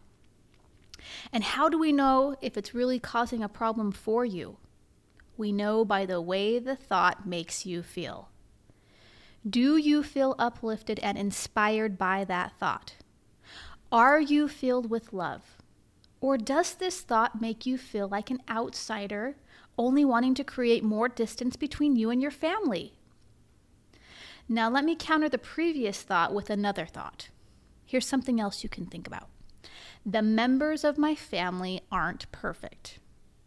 And 1.32 1.44
how 1.44 1.68
do 1.68 1.78
we 1.78 1.92
know 1.92 2.36
if 2.40 2.56
it's 2.56 2.74
really 2.74 2.98
causing 2.98 3.42
a 3.42 3.48
problem 3.48 3.92
for 3.92 4.24
you? 4.24 4.56
We 5.36 5.52
know 5.52 5.84
by 5.84 6.06
the 6.06 6.20
way 6.20 6.58
the 6.58 6.76
thought 6.76 7.26
makes 7.26 7.64
you 7.64 7.82
feel. 7.82 8.28
Do 9.48 9.76
you 9.76 10.02
feel 10.02 10.34
uplifted 10.38 10.98
and 10.98 11.16
inspired 11.16 11.96
by 11.96 12.24
that 12.24 12.52
thought? 12.58 12.94
Are 13.90 14.20
you 14.20 14.48
filled 14.48 14.90
with 14.90 15.12
love? 15.12 15.58
Or 16.20 16.36
does 16.36 16.74
this 16.74 17.00
thought 17.00 17.40
make 17.40 17.64
you 17.64 17.78
feel 17.78 18.08
like 18.08 18.30
an 18.30 18.42
outsider 18.50 19.36
only 19.78 20.04
wanting 20.04 20.34
to 20.34 20.44
create 20.44 20.82
more 20.82 21.08
distance 21.08 21.56
between 21.56 21.96
you 21.96 22.10
and 22.10 22.20
your 22.20 22.32
family. 22.32 22.97
Now, 24.48 24.70
let 24.70 24.84
me 24.84 24.96
counter 24.98 25.28
the 25.28 25.38
previous 25.38 26.00
thought 26.02 26.32
with 26.32 26.48
another 26.48 26.86
thought. 26.86 27.28
Here's 27.84 28.06
something 28.06 28.40
else 28.40 28.62
you 28.62 28.68
can 28.68 28.86
think 28.86 29.06
about 29.06 29.28
the 30.06 30.22
members 30.22 30.84
of 30.84 30.96
my 30.96 31.14
family 31.14 31.82
aren't 31.92 32.30
perfect, 32.32 32.98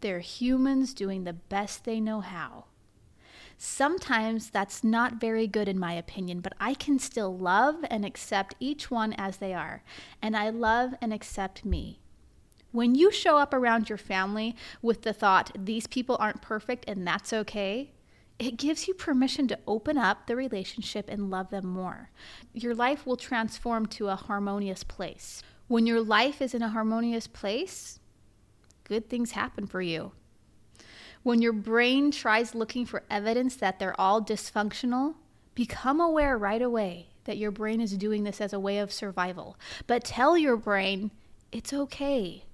they're 0.02 0.20
humans 0.20 0.94
doing 0.94 1.24
the 1.24 1.34
best 1.34 1.86
they 1.86 2.00
know 2.00 2.22
how. 2.22 2.66
Sometimes 3.58 4.50
that's 4.50 4.84
not 4.84 5.22
very 5.22 5.48
good, 5.48 5.68
in 5.68 5.78
my 5.78 5.94
opinion, 5.94 6.42
but 6.42 6.54
I 6.60 6.74
can 6.74 6.98
still 6.98 7.36
love 7.36 7.78
and 7.90 8.04
accept 8.04 8.56
each 8.60 8.90
one 8.90 9.14
as 9.14 9.38
they 9.38 9.54
are, 9.54 9.84
and 10.22 10.36
I 10.36 10.50
love 10.50 10.96
and 11.00 11.14
accept 11.14 11.64
me. 11.64 12.00
When 12.72 12.96
you 12.96 13.12
show 13.12 13.38
up 13.38 13.54
around 13.54 13.90
your 13.90 13.98
family 13.98 14.56
with 14.82 15.02
the 15.04 15.14
thought, 15.14 15.52
these 15.56 15.88
people 15.88 16.18
aren't 16.20 16.42
perfect 16.42 16.86
and 16.88 17.06
that's 17.06 17.34
okay, 17.34 17.92
it 18.42 18.58
gives 18.58 18.88
you 18.88 18.96
permission 18.96 19.48
to 19.48 19.60
open 19.68 20.00
up 20.00 20.26
the 20.26 20.36
relationship 20.36 21.08
and 21.08 21.30
love 21.30 21.52
them 21.52 21.68
more. 21.68 22.10
Your 22.54 22.74
life 22.74 23.06
will 23.06 23.16
transform 23.16 23.86
to 23.86 24.08
a 24.08 24.16
harmonious 24.16 24.84
place. 24.84 25.44
When 25.68 25.86
your 25.86 26.02
life 26.02 26.42
is 26.42 26.56
in 26.56 26.64
a 26.64 26.70
harmonious 26.70 27.28
place, 27.28 28.00
good 28.84 29.08
things 29.08 29.32
happen 29.32 29.68
for 29.68 29.80
you. 29.80 30.14
When 31.22 31.44
your 31.44 31.54
brain 31.54 32.10
tries 32.10 32.56
looking 32.56 32.84
for 32.88 33.04
evidence 33.12 33.56
that 33.58 33.78
they're 33.78 34.00
all 34.02 34.24
dysfunctional, 34.24 35.14
become 35.54 36.02
aware 36.02 36.36
right 36.36 36.64
away 36.64 37.10
that 37.26 37.38
your 37.38 37.52
brain 37.52 37.80
is 37.80 37.96
doing 37.96 38.24
this 38.24 38.42
as 38.42 38.54
a 38.54 38.60
way 38.60 38.80
of 38.80 38.92
survival. 38.92 39.56
But 39.86 40.04
tell 40.04 40.36
your 40.36 40.58
brain, 40.58 41.12
it's 41.52 41.74
okay. 41.74 42.46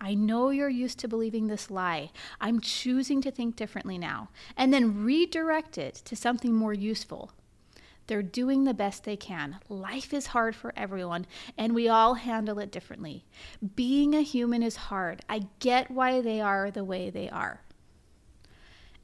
I 0.00 0.14
know 0.14 0.50
you're 0.50 0.68
used 0.68 0.98
to 1.00 1.08
believing 1.08 1.46
this 1.46 1.70
lie. 1.70 2.10
I'm 2.40 2.60
choosing 2.60 3.20
to 3.22 3.30
think 3.30 3.56
differently 3.56 3.98
now. 3.98 4.30
And 4.56 4.72
then 4.72 5.04
redirect 5.04 5.76
it 5.76 5.96
to 6.06 6.16
something 6.16 6.54
more 6.54 6.72
useful. 6.72 7.32
They're 8.06 8.22
doing 8.22 8.64
the 8.64 8.74
best 8.74 9.04
they 9.04 9.16
can. 9.16 9.58
Life 9.68 10.12
is 10.12 10.28
hard 10.28 10.56
for 10.56 10.72
everyone, 10.76 11.26
and 11.56 11.74
we 11.74 11.88
all 11.88 12.14
handle 12.14 12.58
it 12.58 12.72
differently. 12.72 13.24
Being 13.76 14.14
a 14.14 14.22
human 14.22 14.64
is 14.64 14.76
hard. 14.76 15.22
I 15.28 15.46
get 15.60 15.90
why 15.90 16.20
they 16.20 16.40
are 16.40 16.70
the 16.70 16.82
way 16.82 17.10
they 17.10 17.30
are. 17.30 17.60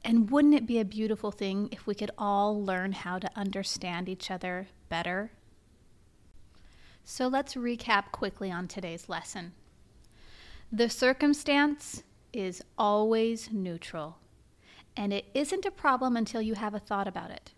And 0.03 0.29
wouldn't 0.29 0.55
it 0.55 0.65
be 0.65 0.79
a 0.79 0.85
beautiful 0.85 1.31
thing 1.31 1.69
if 1.71 1.87
we 1.87 1.95
could 1.95 2.11
all 2.17 2.61
learn 2.61 2.91
how 2.91 3.17
to 3.19 3.29
understand 3.35 4.09
each 4.09 4.29
other 4.29 4.67
better? 4.89 5.31
So 7.03 7.27
let's 7.27 7.55
recap 7.55 8.11
quickly 8.11 8.51
on 8.51 8.67
today's 8.67 9.07
lesson. 9.07 9.53
The 10.71 10.89
circumstance 10.89 12.03
is 12.33 12.61
always 12.77 13.49
neutral, 13.53 14.17
and 14.97 15.13
it 15.13 15.25
isn't 15.33 15.65
a 15.65 15.71
problem 15.71 16.17
until 16.17 16.41
you 16.41 16.55
have 16.55 16.73
a 16.73 16.79
thought 16.79 17.07
about 17.07 17.31
it. 17.31 17.53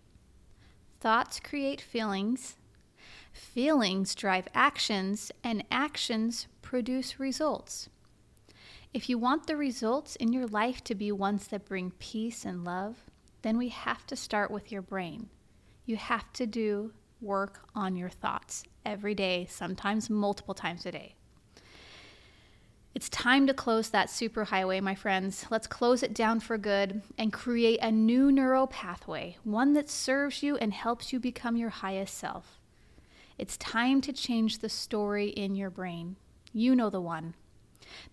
Thoughts 1.00 1.40
create 1.40 1.82
feelings, 1.82 2.58
feelings 3.34 4.14
drive 4.14 4.48
actions, 4.54 5.32
and 5.44 5.64
actions 5.72 6.46
produce 6.62 7.20
results. 7.20 7.90
If 8.94 9.10
you 9.10 9.18
want 9.18 9.48
the 9.48 9.58
results 9.58 10.16
in 10.18 10.32
your 10.32 10.46
life 10.46 10.84
to 10.84 10.94
be 10.94 11.12
ones 11.12 11.48
that 11.48 11.66
bring 11.66 11.92
peace 11.98 12.46
and 12.46 12.64
love, 12.64 12.98
then 13.42 13.58
we 13.58 13.70
have 13.70 14.06
to 14.06 14.16
start 14.16 14.52
with 14.52 14.72
your 14.72 14.84
brain. 14.84 15.30
You 15.88 15.96
have 15.96 16.32
to 16.34 16.46
do 16.46 16.94
work 17.22 17.68
on 17.74 17.96
your 17.96 18.10
thoughts 18.10 18.64
every 18.86 19.16
day, 19.16 19.48
sometimes 19.50 20.12
multiple 20.12 20.54
times 20.54 20.86
a 20.86 20.92
day. 20.92 21.16
It's 22.96 23.10
time 23.10 23.46
to 23.48 23.54
close 23.54 23.90
that 23.90 24.08
superhighway, 24.08 24.82
my 24.82 24.96
friends. 24.96 25.46
Let's 25.52 25.68
close 25.68 26.02
it 26.02 26.14
down 26.14 26.40
for 26.40 26.58
good 26.58 27.02
and 27.18 27.32
create 27.32 27.80
a 27.82 27.92
new 27.92 28.32
neural 28.32 28.68
pathway, 28.68 29.38
one 29.44 29.74
that 29.74 29.90
serves 29.90 30.42
you 30.42 30.58
and 30.58 30.74
helps 30.74 31.14
you 31.14 31.20
become 31.20 31.56
your 31.56 31.70
highest 31.70 32.18
self. 32.18 32.60
It's 33.38 33.58
time 33.58 34.02
to 34.02 34.12
change 34.12 34.60
the 34.60 34.70
story 34.70 35.30
in 35.30 35.56
your 35.56 35.70
brain. 35.70 36.16
You 36.52 36.76
know 36.76 36.90
the 36.90 37.00
one. 37.00 37.36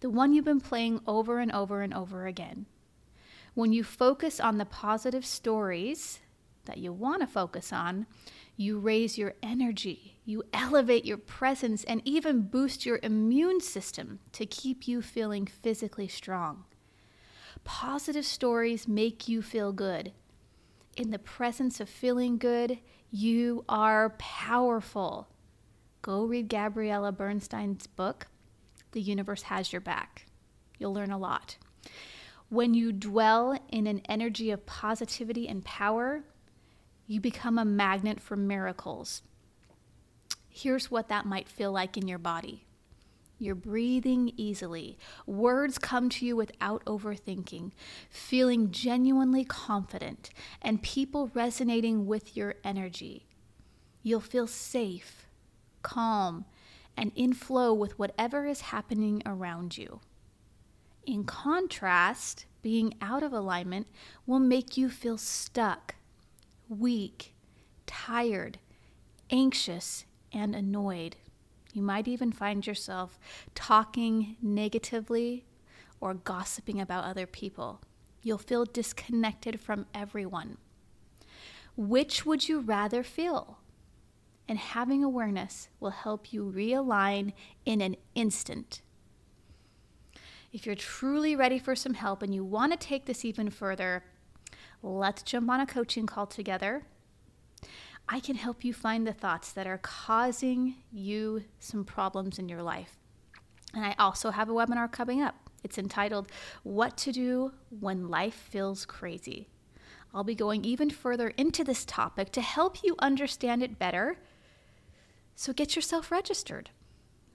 The 0.00 0.10
one 0.10 0.32
you've 0.32 0.44
been 0.44 0.60
playing 0.60 1.00
over 1.06 1.40
and 1.40 1.50
over 1.52 1.82
and 1.82 1.94
over 1.94 2.26
again. 2.26 2.66
When 3.54 3.72
you 3.72 3.82
focus 3.82 4.38
on 4.38 4.58
the 4.58 4.66
positive 4.66 5.24
stories 5.24 6.20
that 6.66 6.78
you 6.78 6.92
want 6.92 7.20
to 7.22 7.26
focus 7.26 7.72
on, 7.72 8.06
you 8.56 8.78
raise 8.78 9.18
your 9.18 9.34
energy, 9.42 10.18
you 10.24 10.42
elevate 10.52 11.04
your 11.04 11.18
presence, 11.18 11.84
and 11.84 12.00
even 12.04 12.42
boost 12.42 12.86
your 12.86 13.00
immune 13.02 13.60
system 13.60 14.18
to 14.32 14.46
keep 14.46 14.86
you 14.86 15.02
feeling 15.02 15.46
physically 15.46 16.08
strong. 16.08 16.64
Positive 17.64 18.24
stories 18.24 18.86
make 18.86 19.28
you 19.28 19.42
feel 19.42 19.72
good. 19.72 20.12
In 20.96 21.10
the 21.10 21.18
presence 21.18 21.80
of 21.80 21.88
feeling 21.88 22.38
good, 22.38 22.78
you 23.10 23.64
are 23.68 24.10
powerful. 24.18 25.28
Go 26.02 26.24
read 26.24 26.48
Gabriella 26.48 27.12
Bernstein's 27.12 27.86
book, 27.86 28.28
The 28.92 29.00
Universe 29.00 29.42
Has 29.42 29.72
Your 29.72 29.80
Back. 29.80 30.26
You'll 30.78 30.94
learn 30.94 31.10
a 31.10 31.18
lot. 31.18 31.56
When 32.48 32.74
you 32.74 32.92
dwell 32.92 33.58
in 33.68 33.86
an 33.86 34.02
energy 34.08 34.50
of 34.50 34.66
positivity 34.66 35.48
and 35.48 35.64
power, 35.64 36.22
you 37.06 37.20
become 37.20 37.58
a 37.58 37.64
magnet 37.64 38.20
for 38.20 38.36
miracles. 38.36 39.22
Here's 40.48 40.90
what 40.90 41.08
that 41.08 41.26
might 41.26 41.48
feel 41.48 41.70
like 41.70 41.96
in 41.96 42.08
your 42.08 42.18
body 42.18 42.64
You're 43.38 43.54
breathing 43.54 44.32
easily. 44.36 44.98
Words 45.26 45.76
come 45.76 46.08
to 46.08 46.24
you 46.24 46.36
without 46.36 46.84
overthinking, 46.86 47.72
feeling 48.08 48.70
genuinely 48.70 49.44
confident, 49.44 50.30
and 50.62 50.82
people 50.82 51.30
resonating 51.34 52.06
with 52.06 52.36
your 52.36 52.54
energy. 52.64 53.26
You'll 54.02 54.20
feel 54.20 54.46
safe, 54.46 55.26
calm, 55.82 56.46
and 56.96 57.12
in 57.14 57.34
flow 57.34 57.74
with 57.74 57.98
whatever 57.98 58.46
is 58.46 58.62
happening 58.62 59.22
around 59.26 59.76
you. 59.76 60.00
In 61.04 61.24
contrast, 61.24 62.46
being 62.62 62.94
out 63.02 63.22
of 63.22 63.32
alignment 63.32 63.86
will 64.26 64.40
make 64.40 64.76
you 64.76 64.88
feel 64.88 65.18
stuck, 65.18 65.95
weak, 66.68 67.34
tired, 67.86 68.58
anxious, 69.30 70.04
and 70.32 70.54
annoyed. 70.54 71.16
You 71.72 71.82
might 71.82 72.08
even 72.08 72.32
find 72.32 72.66
yourself 72.66 73.18
talking 73.54 74.36
negatively 74.40 75.44
or 76.00 76.14
gossiping 76.14 76.80
about 76.80 77.04
other 77.04 77.26
people. 77.26 77.80
You'll 78.22 78.38
feel 78.38 78.64
disconnected 78.64 79.60
from 79.60 79.86
everyone. 79.94 80.56
Which 81.76 82.24
would 82.24 82.48
you 82.48 82.60
rather 82.60 83.02
feel? 83.02 83.58
And 84.48 84.58
having 84.58 85.04
awareness 85.04 85.68
will 85.80 85.90
help 85.90 86.32
you 86.32 86.44
realign 86.44 87.32
in 87.64 87.80
an 87.80 87.96
instant. 88.14 88.80
If 90.52 90.64
you're 90.64 90.74
truly 90.74 91.36
ready 91.36 91.58
for 91.58 91.74
some 91.74 91.94
help 91.94 92.22
and 92.22 92.34
you 92.34 92.44
want 92.44 92.72
to 92.72 92.78
take 92.78 93.04
this 93.04 93.24
even 93.24 93.50
further, 93.50 94.04
let's 94.86 95.22
jump 95.22 95.50
on 95.50 95.60
a 95.60 95.66
coaching 95.66 96.06
call 96.06 96.26
together. 96.26 96.84
I 98.08 98.20
can 98.20 98.36
help 98.36 98.64
you 98.64 98.72
find 98.72 99.06
the 99.06 99.12
thoughts 99.12 99.52
that 99.52 99.66
are 99.66 99.78
causing 99.78 100.76
you 100.92 101.42
some 101.58 101.84
problems 101.84 102.38
in 102.38 102.48
your 102.48 102.62
life. 102.62 102.98
And 103.74 103.84
I 103.84 103.94
also 103.98 104.30
have 104.30 104.48
a 104.48 104.52
webinar 104.52 104.90
coming 104.90 105.20
up. 105.20 105.34
It's 105.64 105.78
entitled 105.78 106.30
What 106.62 106.96
to 106.98 107.10
Do 107.10 107.52
When 107.80 108.08
Life 108.08 108.34
Feels 108.34 108.86
Crazy. 108.86 109.48
I'll 110.14 110.22
be 110.22 110.36
going 110.36 110.64
even 110.64 110.88
further 110.88 111.28
into 111.30 111.64
this 111.64 111.84
topic 111.84 112.30
to 112.32 112.40
help 112.40 112.84
you 112.84 112.94
understand 113.00 113.62
it 113.64 113.78
better. 113.78 114.16
So 115.34 115.52
get 115.52 115.74
yourself 115.74 116.12
registered. 116.12 116.70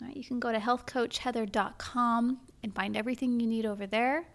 Right, 0.02 0.16
you 0.16 0.24
can 0.24 0.40
go 0.40 0.52
to 0.52 0.58
healthcoachheather.com 0.58 2.40
and 2.64 2.74
find 2.74 2.98
everything 2.98 3.40
you 3.40 3.46
need 3.46 3.66
over 3.66 3.86
there. 3.86 4.26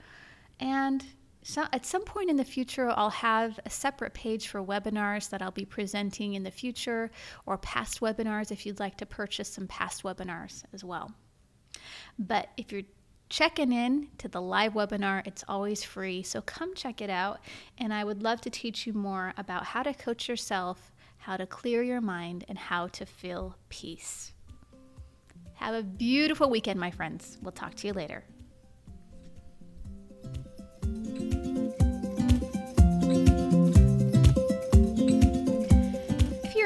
And 0.61 1.05
so 1.46 1.64
at 1.72 1.87
some 1.87 2.02
point 2.02 2.28
in 2.28 2.35
the 2.35 2.44
future, 2.44 2.90
I'll 2.90 3.09
have 3.09 3.61
a 3.64 3.70
separate 3.70 4.14
page 4.14 4.48
for 4.48 4.61
webinars 4.61 5.30
that 5.30 5.42
I'll 5.42 5.52
be 5.52 5.64
presenting 5.64 6.35
in 6.35 6.42
the 6.42 6.50
future 6.50 7.09
or 7.46 7.56
past 7.56 8.00
webinars 8.00 8.50
if 8.50 8.66
you'd 8.66 8.80
like 8.80 8.96
to 8.96 9.06
purchase 9.06 9.48
some 9.48 9.68
past 9.68 10.02
webinars 10.02 10.64
as 10.72 10.82
well. 10.82 11.12
But 12.18 12.48
if 12.56 12.72
you're 12.72 12.82
checking 13.28 13.70
in 13.70 14.09
to 14.18 14.26
the 14.26 14.42
live 14.42 14.72
webinar, 14.72 15.24
it's 15.24 15.44
always 15.46 15.85
free. 15.85 16.24
So 16.24 16.40
come 16.40 16.74
check 16.74 17.00
it 17.00 17.11
out. 17.11 17.38
And 17.78 17.94
I 17.94 18.02
would 18.02 18.24
love 18.24 18.40
to 18.40 18.50
teach 18.50 18.85
you 18.85 18.92
more 18.92 19.32
about 19.37 19.66
how 19.66 19.85
to 19.85 19.94
coach 19.94 20.28
yourself, 20.28 20.92
how 21.16 21.37
to 21.37 21.46
clear 21.46 21.80
your 21.80 22.00
mind, 22.00 22.44
and 22.48 22.59
how 22.59 22.88
to 22.88 23.06
feel 23.06 23.56
peace. 23.68 24.32
Have 25.54 25.76
a 25.76 25.85
beautiful 25.85 26.50
weekend, 26.50 26.80
my 26.80 26.90
friends. 26.90 27.38
We'll 27.40 27.52
talk 27.52 27.76
to 27.76 27.87
you 27.87 27.92
later. 27.92 28.24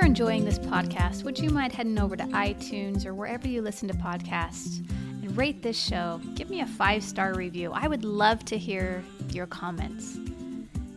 You're 0.00 0.06
enjoying 0.06 0.46
this 0.46 0.58
podcast, 0.58 1.24
would 1.24 1.38
you 1.38 1.50
mind 1.50 1.74
heading 1.74 1.98
over 1.98 2.16
to 2.16 2.24
iTunes 2.28 3.04
or 3.04 3.12
wherever 3.12 3.46
you 3.46 3.60
listen 3.60 3.86
to 3.86 3.92
podcasts 3.92 4.78
and 5.22 5.36
rate 5.36 5.62
this 5.62 5.78
show? 5.78 6.18
Give 6.34 6.48
me 6.48 6.62
a 6.62 6.66
five 6.66 7.04
star 7.04 7.34
review. 7.34 7.70
I 7.74 7.86
would 7.86 8.02
love 8.02 8.42
to 8.46 8.56
hear 8.56 9.04
your 9.30 9.46
comments. 9.46 10.16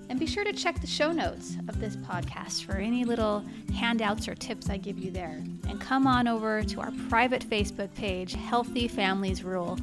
And 0.07 0.17
be 0.17 0.25
sure 0.25 0.45
to 0.45 0.53
check 0.53 0.79
the 0.79 0.87
show 0.87 1.11
notes 1.11 1.57
of 1.67 1.81
this 1.81 1.97
podcast 1.97 2.63
for 2.63 2.77
any 2.77 3.03
little 3.03 3.43
handouts 3.75 4.29
or 4.29 4.35
tips 4.35 4.69
I 4.69 4.77
give 4.77 4.97
you 4.97 5.11
there. 5.11 5.43
And 5.67 5.81
come 5.81 6.07
on 6.07 6.29
over 6.29 6.63
to 6.63 6.79
our 6.79 6.93
private 7.09 7.43
Facebook 7.43 7.93
page, 7.95 8.35
Healthy 8.35 8.87
Families 8.87 9.43
Rule. 9.43 9.77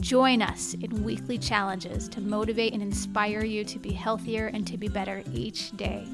Join 0.00 0.42
us 0.42 0.74
in 0.74 1.02
weekly 1.02 1.38
challenges 1.38 2.10
to 2.10 2.20
motivate 2.20 2.74
and 2.74 2.82
inspire 2.82 3.42
you 3.42 3.64
to 3.64 3.78
be 3.78 3.94
healthier 3.94 4.48
and 4.48 4.66
to 4.66 4.76
be 4.76 4.88
better 4.88 5.22
each 5.32 5.74
day. 5.78 6.06